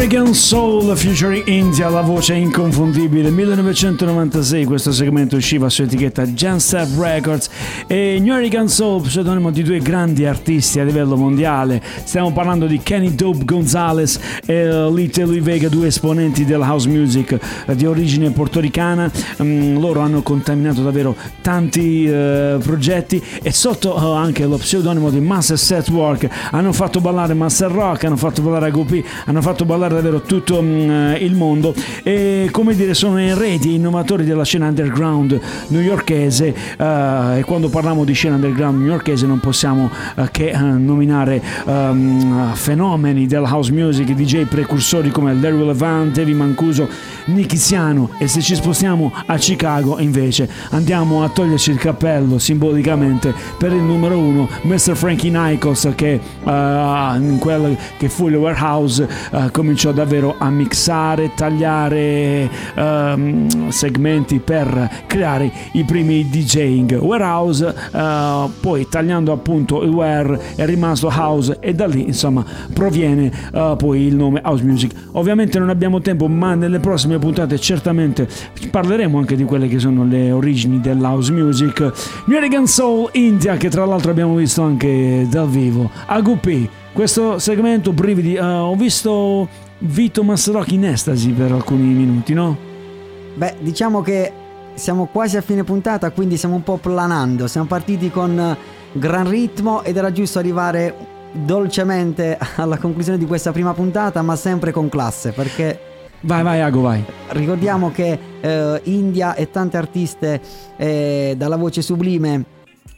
American 0.00 0.32
Soul 0.32 0.96
featuring 0.96 1.46
India, 1.46 1.90
la 1.90 2.00
voce 2.00 2.32
inconfondibile. 2.32 3.28
1996 3.28 4.64
questo 4.64 4.92
segmento 4.92 5.36
usciva 5.36 5.68
su 5.68 5.82
etichetta 5.82 6.24
Janset 6.24 6.98
Records 6.98 7.50
e 7.86 8.16
New 8.18 8.32
American 8.32 8.66
Soul, 8.66 9.02
pseudonimo 9.02 9.50
di 9.50 9.62
due 9.62 9.78
grandi 9.80 10.24
artisti 10.24 10.80
a 10.80 10.84
livello 10.84 11.18
mondiale. 11.18 11.82
Stiamo 12.04 12.32
parlando 12.32 12.64
di 12.64 12.80
Kenny 12.82 13.14
Dope 13.14 13.44
Gonzalez 13.44 14.18
e 14.46 14.90
Little 14.90 15.26
Louis 15.26 15.42
Vega, 15.42 15.68
due 15.68 15.88
esponenti 15.88 16.46
della 16.46 16.64
house 16.64 16.88
music 16.88 17.38
eh, 17.66 17.76
di 17.76 17.84
origine 17.84 18.30
portoricana. 18.30 19.10
Mm, 19.42 19.76
loro 19.76 20.00
hanno 20.00 20.22
contaminato 20.22 20.82
davvero 20.82 21.14
tanti 21.42 22.06
eh, 22.06 22.56
progetti 22.58 23.22
e 23.42 23.52
sotto 23.52 23.94
eh, 23.94 24.16
anche 24.16 24.46
lo 24.46 24.56
pseudonimo 24.56 25.10
di 25.10 25.20
Master 25.20 25.58
Set 25.58 25.90
Work 25.90 26.26
hanno 26.52 26.72
fatto 26.72 27.02
ballare 27.02 27.34
Master 27.34 27.70
Rock, 27.70 28.04
hanno 28.04 28.16
fatto 28.16 28.40
ballare 28.40 28.68
Agopi, 28.68 29.04
hanno 29.26 29.42
fatto 29.42 29.66
ballare 29.66 29.88
davvero 29.94 30.22
tutto 30.22 30.62
mm, 30.62 31.14
il 31.18 31.34
mondo 31.34 31.74
e 32.02 32.48
come 32.50 32.74
dire 32.74 32.94
sono 32.94 33.18
eredi 33.18 33.70
e 33.70 33.74
innovatori 33.74 34.24
della 34.24 34.44
scena 34.44 34.68
underground 34.68 35.38
newyorkese 35.68 36.54
eh, 36.78 37.38
e 37.38 37.44
quando 37.44 37.68
parliamo 37.68 38.04
di 38.04 38.12
scena 38.12 38.36
underground 38.36 38.80
newyorkese 38.80 39.26
non 39.26 39.40
possiamo 39.40 39.90
eh, 40.16 40.28
che 40.30 40.50
eh, 40.50 40.58
nominare 40.58 41.42
ehm, 41.66 42.54
fenomeni 42.54 43.26
della 43.26 43.48
house 43.50 43.72
music, 43.72 44.12
DJ 44.12 44.44
precursori 44.44 45.10
come 45.10 45.34
Larry 45.34 45.64
Levant, 45.64 46.16
Evi 46.18 46.34
Mancuso, 46.34 46.88
Nicky 47.26 47.56
Siano 47.56 48.10
e 48.18 48.26
se 48.26 48.40
ci 48.40 48.54
spostiamo 48.54 49.12
a 49.26 49.36
Chicago 49.36 49.98
invece 49.98 50.48
andiamo 50.70 51.22
a 51.22 51.28
toglierci 51.28 51.70
il 51.70 51.78
cappello 51.78 52.38
simbolicamente 52.38 53.34
per 53.58 53.72
il 53.72 53.82
numero 53.82 54.18
uno 54.18 54.48
Mr. 54.62 54.94
Frankie 54.94 55.30
Nichols 55.30 55.88
che 55.94 56.12
eh, 56.12 56.20
in 56.50 57.36
quel 57.38 57.76
che 57.96 58.08
fu 58.08 58.28
il 58.28 58.36
warehouse 58.36 59.06
eh, 59.30 59.50
cominciò 59.80 59.92
davvero 59.92 60.34
a 60.36 60.50
mixare, 60.50 61.32
tagliare 61.34 62.50
ehm, 62.74 63.68
segmenti 63.70 64.38
per 64.38 65.04
creare 65.06 65.50
i 65.72 65.84
primi 65.84 66.28
DJing. 66.28 66.98
Warehouse 66.98 67.74
eh, 67.90 68.48
poi 68.60 68.86
tagliando 68.90 69.32
appunto 69.32 69.82
il 69.82 69.88
where 69.88 70.38
è 70.54 70.66
rimasto 70.66 71.08
house 71.08 71.56
e 71.60 71.72
da 71.72 71.86
lì 71.86 72.06
insomma 72.06 72.44
proviene 72.74 73.32
eh, 73.54 73.74
poi 73.78 74.02
il 74.02 74.16
nome 74.16 74.42
house 74.44 74.62
music. 74.64 74.92
Ovviamente 75.12 75.58
non 75.58 75.70
abbiamo 75.70 76.02
tempo 76.02 76.28
ma 76.28 76.54
nelle 76.54 76.78
prossime 76.78 77.18
puntate 77.18 77.58
certamente 77.58 78.28
parleremo 78.70 79.16
anche 79.16 79.34
di 79.34 79.44
quelle 79.44 79.66
che 79.66 79.78
sono 79.78 80.04
le 80.04 80.30
origini 80.30 80.80
dell'house 80.80 81.32
music. 81.32 81.80
New 82.26 82.36
American 82.36 82.66
Soul 82.66 83.08
India 83.12 83.56
che 83.56 83.70
tra 83.70 83.86
l'altro 83.86 84.10
abbiamo 84.10 84.34
visto 84.34 84.60
anche 84.60 85.26
dal 85.30 85.48
vivo. 85.48 85.90
Agupi 86.04 86.68
questo 86.92 87.38
segmento 87.38 87.92
brividi 87.92 88.34
eh, 88.34 88.42
ho 88.42 88.74
visto 88.74 89.48
Vito 89.82 90.22
Masrocchi 90.22 90.74
in 90.74 90.84
estasi 90.84 91.30
per 91.30 91.52
alcuni 91.52 91.94
minuti 91.94 92.34
no? 92.34 92.56
Beh, 93.34 93.56
diciamo 93.60 94.02
che 94.02 94.30
siamo 94.74 95.06
quasi 95.06 95.36
a 95.36 95.40
fine 95.40 95.64
puntata, 95.64 96.10
quindi 96.10 96.36
stiamo 96.36 96.56
un 96.56 96.62
po' 96.62 96.76
planando. 96.76 97.46
Siamo 97.46 97.66
partiti 97.66 98.10
con 98.10 98.38
eh, 98.38 98.56
gran 98.92 99.28
ritmo 99.28 99.82
ed 99.82 99.96
era 99.96 100.12
giusto 100.12 100.38
arrivare 100.38 100.94
dolcemente 101.32 102.38
alla 102.56 102.76
conclusione 102.76 103.18
di 103.18 103.26
questa 103.26 103.52
prima 103.52 103.72
puntata, 103.72 104.20
ma 104.22 104.36
sempre 104.36 104.72
con 104.72 104.88
classe, 104.88 105.32
perché 105.32 105.88
vai 106.22 106.42
vai 106.42 106.60
Ago 106.60 106.82
vai 106.82 107.02
ricordiamo 107.28 107.90
che 107.90 108.18
eh, 108.42 108.80
India 108.84 109.34
e 109.34 109.50
tante 109.50 109.78
artiste 109.78 110.38
eh, 110.76 111.34
dalla 111.34 111.56
voce 111.56 111.80
sublime 111.80 112.44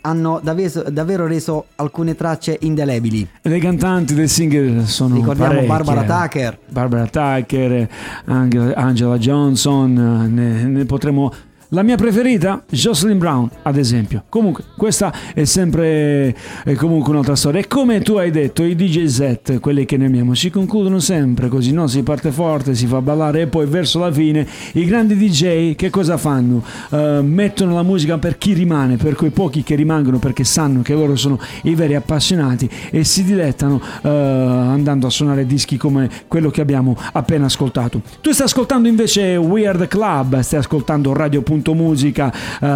hanno 0.02 0.40
davvero, 0.42 0.84
davvero 0.90 1.26
reso 1.26 1.66
alcune 1.76 2.14
tracce 2.14 2.58
indelebili. 2.60 3.26
le 3.42 3.58
cantanti 3.58 4.14
del 4.14 4.28
singer 4.28 4.86
sono 4.86 5.16
Ricordiamo 5.16 5.64
parecchie. 5.64 5.68
Barbara 5.68 6.02
Tucker. 6.22 6.58
Barbara 6.68 7.06
Tucker, 7.06 7.88
Angela, 8.26 9.18
Johnson, 9.18 9.92
ne, 10.32 10.64
ne 10.64 10.84
potremo... 10.84 11.32
La 11.74 11.82
mia 11.82 11.96
preferita, 11.96 12.62
Jocelyn 12.68 13.16
Brown, 13.16 13.48
ad 13.62 13.78
esempio. 13.78 14.24
Comunque, 14.28 14.62
questa 14.76 15.10
è 15.32 15.44
sempre 15.44 16.36
è 16.64 16.74
comunque 16.74 17.12
un'altra 17.12 17.34
storia. 17.34 17.60
E 17.60 17.66
come 17.66 18.02
tu 18.02 18.16
hai 18.16 18.30
detto, 18.30 18.62
i 18.62 18.74
DJ 18.74 19.06
set, 19.06 19.58
quelli 19.58 19.86
che 19.86 19.96
ne 19.96 20.04
amiamo, 20.04 20.34
si 20.34 20.50
concludono 20.50 20.98
sempre 20.98 21.48
così, 21.48 21.72
no? 21.72 21.86
Si 21.86 22.02
parte 22.02 22.30
forte, 22.30 22.74
si 22.74 22.86
fa 22.86 23.00
ballare 23.00 23.40
e 23.40 23.46
poi 23.46 23.64
verso 23.64 23.98
la 24.00 24.12
fine 24.12 24.46
i 24.72 24.84
grandi 24.84 25.16
DJ 25.16 25.74
che 25.74 25.88
cosa 25.88 26.18
fanno? 26.18 26.62
Eh, 26.90 27.20
mettono 27.22 27.72
la 27.72 27.82
musica 27.82 28.18
per 28.18 28.36
chi 28.36 28.52
rimane, 28.52 28.98
per 28.98 29.14
quei 29.14 29.30
pochi 29.30 29.62
che 29.62 29.74
rimangono 29.74 30.18
perché 30.18 30.44
sanno 30.44 30.82
che 30.82 30.92
loro 30.92 31.16
sono 31.16 31.38
i 31.62 31.74
veri 31.74 31.94
appassionati 31.94 32.68
e 32.90 33.02
si 33.02 33.24
dilettano 33.24 33.80
eh, 34.02 34.08
andando 34.10 35.06
a 35.06 35.10
suonare 35.10 35.46
dischi 35.46 35.78
come 35.78 36.10
quello 36.28 36.50
che 36.50 36.60
abbiamo 36.60 36.94
appena 37.12 37.46
ascoltato. 37.46 38.02
Tu 38.20 38.32
stai 38.32 38.44
ascoltando 38.44 38.88
invece 38.88 39.36
Weird 39.36 39.88
Club, 39.88 40.38
stai 40.40 40.58
ascoltando 40.58 41.14
Radio.musica, 41.62 42.32
eh, 42.60 42.66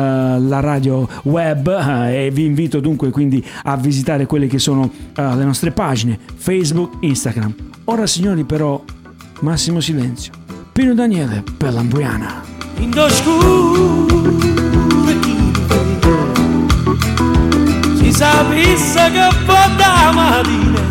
la 0.41 0.61
radio 0.61 1.09
web 1.25 1.67
eh, 1.69 2.27
e 2.27 2.31
vi 2.31 2.45
invito 2.45 2.79
dunque 2.79 3.11
quindi 3.11 3.45
a 3.65 3.77
visitare 3.77 4.27
quelle 4.27 4.47
che 4.47 4.59
sono 4.61 4.91
eh, 5.15 5.35
le 5.35 5.45
nostre 5.45 5.73
pagine 5.73 6.19
Facebook, 6.37 6.99
Instagram. 7.01 7.55
Ora 7.85 8.07
signori 8.07 8.45
però 8.45 8.83
massimo 9.41 9.81
silenzio. 9.81 10.33
Pino 10.73 10.95
Daniele 10.95 11.43
per 11.57 11.73
l'Ambuiana. 11.73 12.43
Indo 12.79 13.09
scuro 13.09 14.07
chi 15.21 15.35
Si 17.97 18.13
sapesse 18.13 19.11
che 19.11 19.29
poi 19.47 19.77
da 19.77 20.13
mattina 20.13 20.85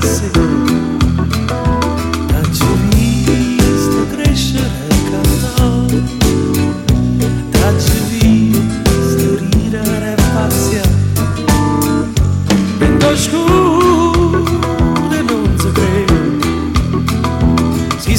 visto 2.89 4.07
crescere 4.11 4.74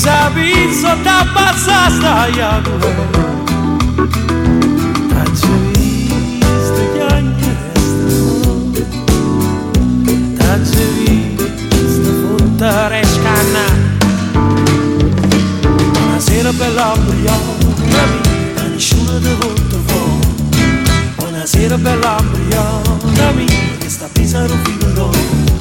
Si 0.06 0.12
sapesse 0.12 1.02
da 1.02 1.26
passare 1.34 1.94
stai 1.96 2.40
a 2.40 2.60
guerra 2.60 3.24
T'ho 5.40 5.56
visto 5.72 6.82
chiacchiere 6.94 7.58
e 9.58 10.62
T'ho 10.70 10.86
visto 11.74 12.10
fontare 12.22 13.00
e 13.00 13.04
scannare 13.04 13.80
Buonasera 15.90 16.52
bella 16.52 16.92
ambriana 16.92 17.52
mia, 17.90 18.68
nessuno 18.68 19.18
ti 19.18 19.34
volta 19.40 19.76
fuori 19.86 20.26
Buonasera 21.16 21.78
bella 21.78 22.16
ambriana 22.18 23.32
mia, 23.32 23.76
che 23.78 23.88
sta 23.88 24.08
pisando 24.12 24.54
filo 24.62 25.55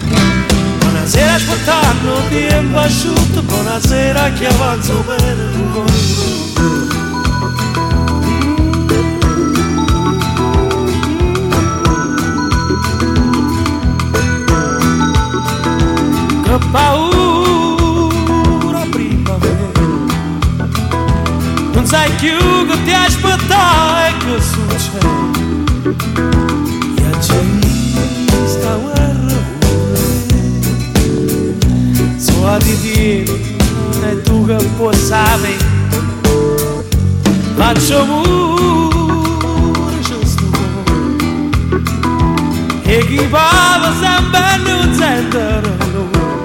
Buonasera 1.06 1.36
ascoltando 1.36 2.20
tempo 2.30 2.80
asciutto. 2.80 3.44
Buonasera 3.44 4.32
che 4.32 4.48
avanzo 4.48 5.04
per 5.06 5.38
il 5.38 5.70
cuore 5.72 5.94
che 16.42 16.58
paura 16.72 17.54
primavera 18.90 19.84
non 21.72 21.86
sai 21.86 22.10
più 22.14 22.66
che 22.68 22.84
ti 22.84 22.94
aspettare 22.94 24.10
e 24.10 24.18
che 24.18 24.42
succede. 24.42 25.06
E 26.96 27.65
a 32.48 32.58
di 32.60 32.80
dire 32.80 33.40
e 34.04 34.22
tu 34.22 34.46
che 34.46 34.56
puoi 34.78 34.96
sapere 34.96 35.58
faccio 37.56 38.06
pure 38.06 39.98
questo 40.08 40.44
e 42.84 43.06
chi 43.08 43.28
parla 43.30 43.94
sempre 44.00 44.58
non 44.64 44.94
sente 44.94 45.62
loro 45.92 46.44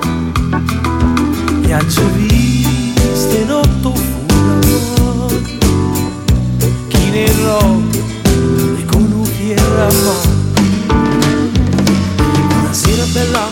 e 1.62 1.90
ci 1.90 2.02
visto 2.14 3.36
in 3.36 3.50
otto 3.52 3.94
fuori 3.94 5.58
chi 6.88 7.10
ne 7.10 7.32
roba 7.42 7.98
e 8.78 8.84
con 8.86 9.12
un 9.12 9.24
fiera 9.24 9.88
Buonasera 12.48 13.04
bella 13.12 13.49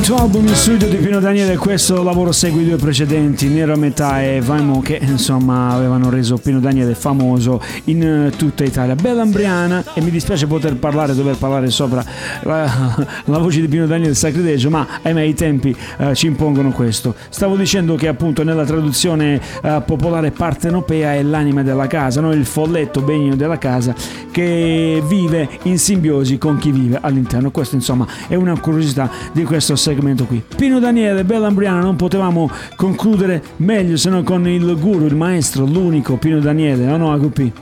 Quinto 0.00 0.16
album 0.16 0.46
in 0.46 0.54
studio 0.54 0.88
di 0.88 0.96
Pino 0.96 1.20
Daniele, 1.20 1.58
questo 1.58 2.02
lavoro 2.02 2.32
segue 2.32 2.62
i 2.62 2.64
due 2.64 2.76
precedenti, 2.76 3.48
Nero 3.48 3.74
a 3.74 3.76
metà 3.76 4.22
e 4.22 4.40
Vaimo 4.40 4.80
che 4.80 4.98
insomma 4.98 5.74
avevano 5.74 6.08
reso 6.08 6.38
Pino 6.38 6.58
Daniele 6.58 6.94
famoso 6.94 7.60
in 7.84 8.02
eh, 8.02 8.30
tutta 8.34 8.64
Italia. 8.64 8.94
Bella 8.94 9.20
Ambriana 9.20 9.84
e 9.92 10.00
mi 10.00 10.10
dispiace 10.10 10.46
poter 10.46 10.76
parlare, 10.76 11.14
dover 11.14 11.36
parlare 11.36 11.68
sopra 11.68 12.02
la, 12.44 13.06
la 13.26 13.38
voce 13.38 13.60
di 13.60 13.68
Pino 13.68 13.86
Daniele 13.86 14.14
Sacrilegio, 14.14 14.70
ma 14.70 14.86
ahimè 15.02 15.20
i 15.20 15.34
tempi 15.34 15.76
eh, 15.98 16.14
ci 16.14 16.28
impongono 16.28 16.70
questo. 16.70 17.14
Stavo 17.28 17.56
dicendo 17.56 17.94
che 17.96 18.08
appunto 18.08 18.42
nella 18.42 18.64
traduzione 18.64 19.38
eh, 19.62 19.82
popolare 19.84 20.30
partenopea 20.30 21.12
è 21.12 21.22
l'anima 21.22 21.62
della 21.62 21.86
casa, 21.86 22.22
no? 22.22 22.32
il 22.32 22.46
folletto 22.46 23.02
benigno 23.02 23.36
della 23.36 23.58
casa 23.58 23.94
che 24.30 25.02
vive 25.06 25.46
in 25.64 25.78
simbiosi 25.78 26.38
con 26.38 26.56
chi 26.56 26.72
vive 26.72 26.98
all'interno. 27.02 27.50
Questo 27.50 27.74
insomma 27.74 28.06
è 28.28 28.34
una 28.34 28.58
curiosità 28.58 29.10
di 29.32 29.44
questo 29.44 29.76
segmento 29.90 30.24
qui. 30.24 30.42
Pino 30.56 30.78
Daniele, 30.78 31.24
Bella 31.24 31.48
Ambriana, 31.48 31.80
non 31.80 31.96
potevamo 31.96 32.48
concludere 32.76 33.42
meglio 33.56 33.96
se 33.96 34.08
non 34.08 34.22
con 34.22 34.46
il 34.46 34.78
guru, 34.78 35.06
il 35.06 35.16
maestro, 35.16 35.64
l'unico 35.64 36.16
Pino 36.16 36.38
Daniele, 36.38 36.90
o 36.90 36.96
no 36.96 37.12
AQP? 37.12 37.52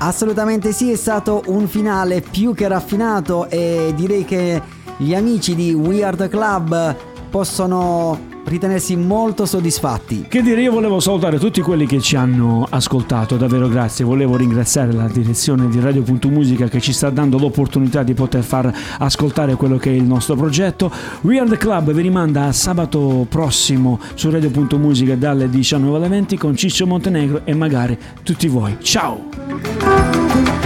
Assolutamente 0.00 0.72
sì, 0.72 0.92
è 0.92 0.96
stato 0.96 1.42
un 1.46 1.66
finale 1.66 2.20
più 2.20 2.54
che 2.54 2.68
raffinato 2.68 3.48
e 3.48 3.92
direi 3.96 4.24
che 4.24 4.60
gli 4.98 5.14
amici 5.14 5.54
di 5.54 5.72
We 5.72 6.04
Are 6.04 6.16
The 6.16 6.28
Club 6.28 6.94
possono 7.30 8.27
ritenersi 8.48 8.96
molto 8.96 9.46
soddisfatti. 9.46 10.26
Che 10.28 10.42
dire, 10.42 10.62
io 10.62 10.72
volevo 10.72 11.00
salutare 11.00 11.38
tutti 11.38 11.60
quelli 11.60 11.86
che 11.86 12.00
ci 12.00 12.16
hanno 12.16 12.66
ascoltato, 12.68 13.36
davvero 13.36 13.68
grazie. 13.68 14.04
Volevo 14.04 14.36
ringraziare 14.36 14.92
la 14.92 15.06
direzione 15.06 15.68
di 15.68 15.78
Radio.musica 15.80 16.68
che 16.68 16.80
ci 16.80 16.92
sta 16.92 17.10
dando 17.10 17.38
l'opportunità 17.38 18.02
di 18.02 18.14
poter 18.14 18.42
far 18.42 18.72
ascoltare 18.98 19.54
quello 19.54 19.76
che 19.76 19.90
è 19.90 19.94
il 19.94 20.04
nostro 20.04 20.34
progetto. 20.34 20.90
We 21.22 21.38
Are 21.38 21.48
The 21.48 21.56
Club 21.56 21.92
vi 21.92 22.02
rimanda 22.02 22.44
a 22.44 22.52
sabato 22.52 23.26
prossimo 23.28 24.00
su 24.14 24.30
Radio.musica 24.30 25.14
dalle 25.14 25.48
19 25.48 25.96
alle 25.96 26.08
20 26.08 26.36
con 26.36 26.56
Ciccio 26.56 26.86
Montenegro 26.86 27.42
e 27.44 27.54
magari 27.54 27.96
tutti 28.22 28.48
voi. 28.48 28.76
Ciao! 28.80 30.57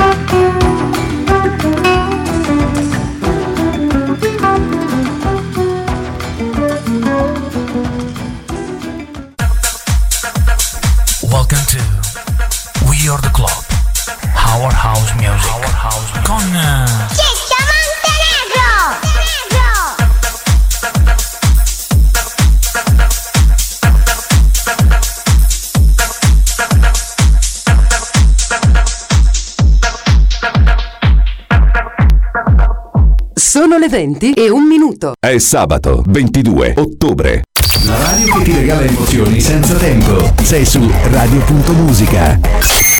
House 14.92 15.14
Music. 15.14 15.50
Our 15.50 15.64
House 15.72 16.20
con 16.26 16.54
eh! 16.54 16.84
Sono 33.34 33.78
le 33.78 33.88
20 33.88 34.32
e 34.32 34.50
un 34.50 34.66
minuto. 34.66 35.14
È 35.18 35.38
sabato 35.38 36.02
22 36.06 36.74
ottobre. 36.76 37.44
La 37.86 37.96
radio 37.96 38.36
che 38.36 38.44
ti 38.44 38.52
regala 38.52 38.82
emozioni 38.82 39.40
senza 39.40 39.74
tempo. 39.76 40.34
Sei 40.42 40.66
su 40.66 40.86
radio.musica. 41.10 42.91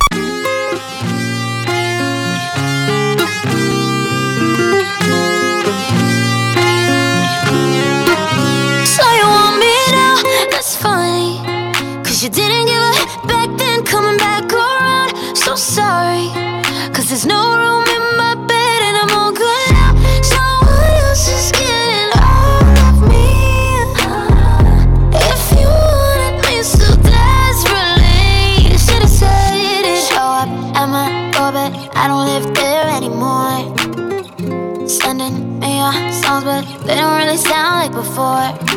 before. 38.14 38.71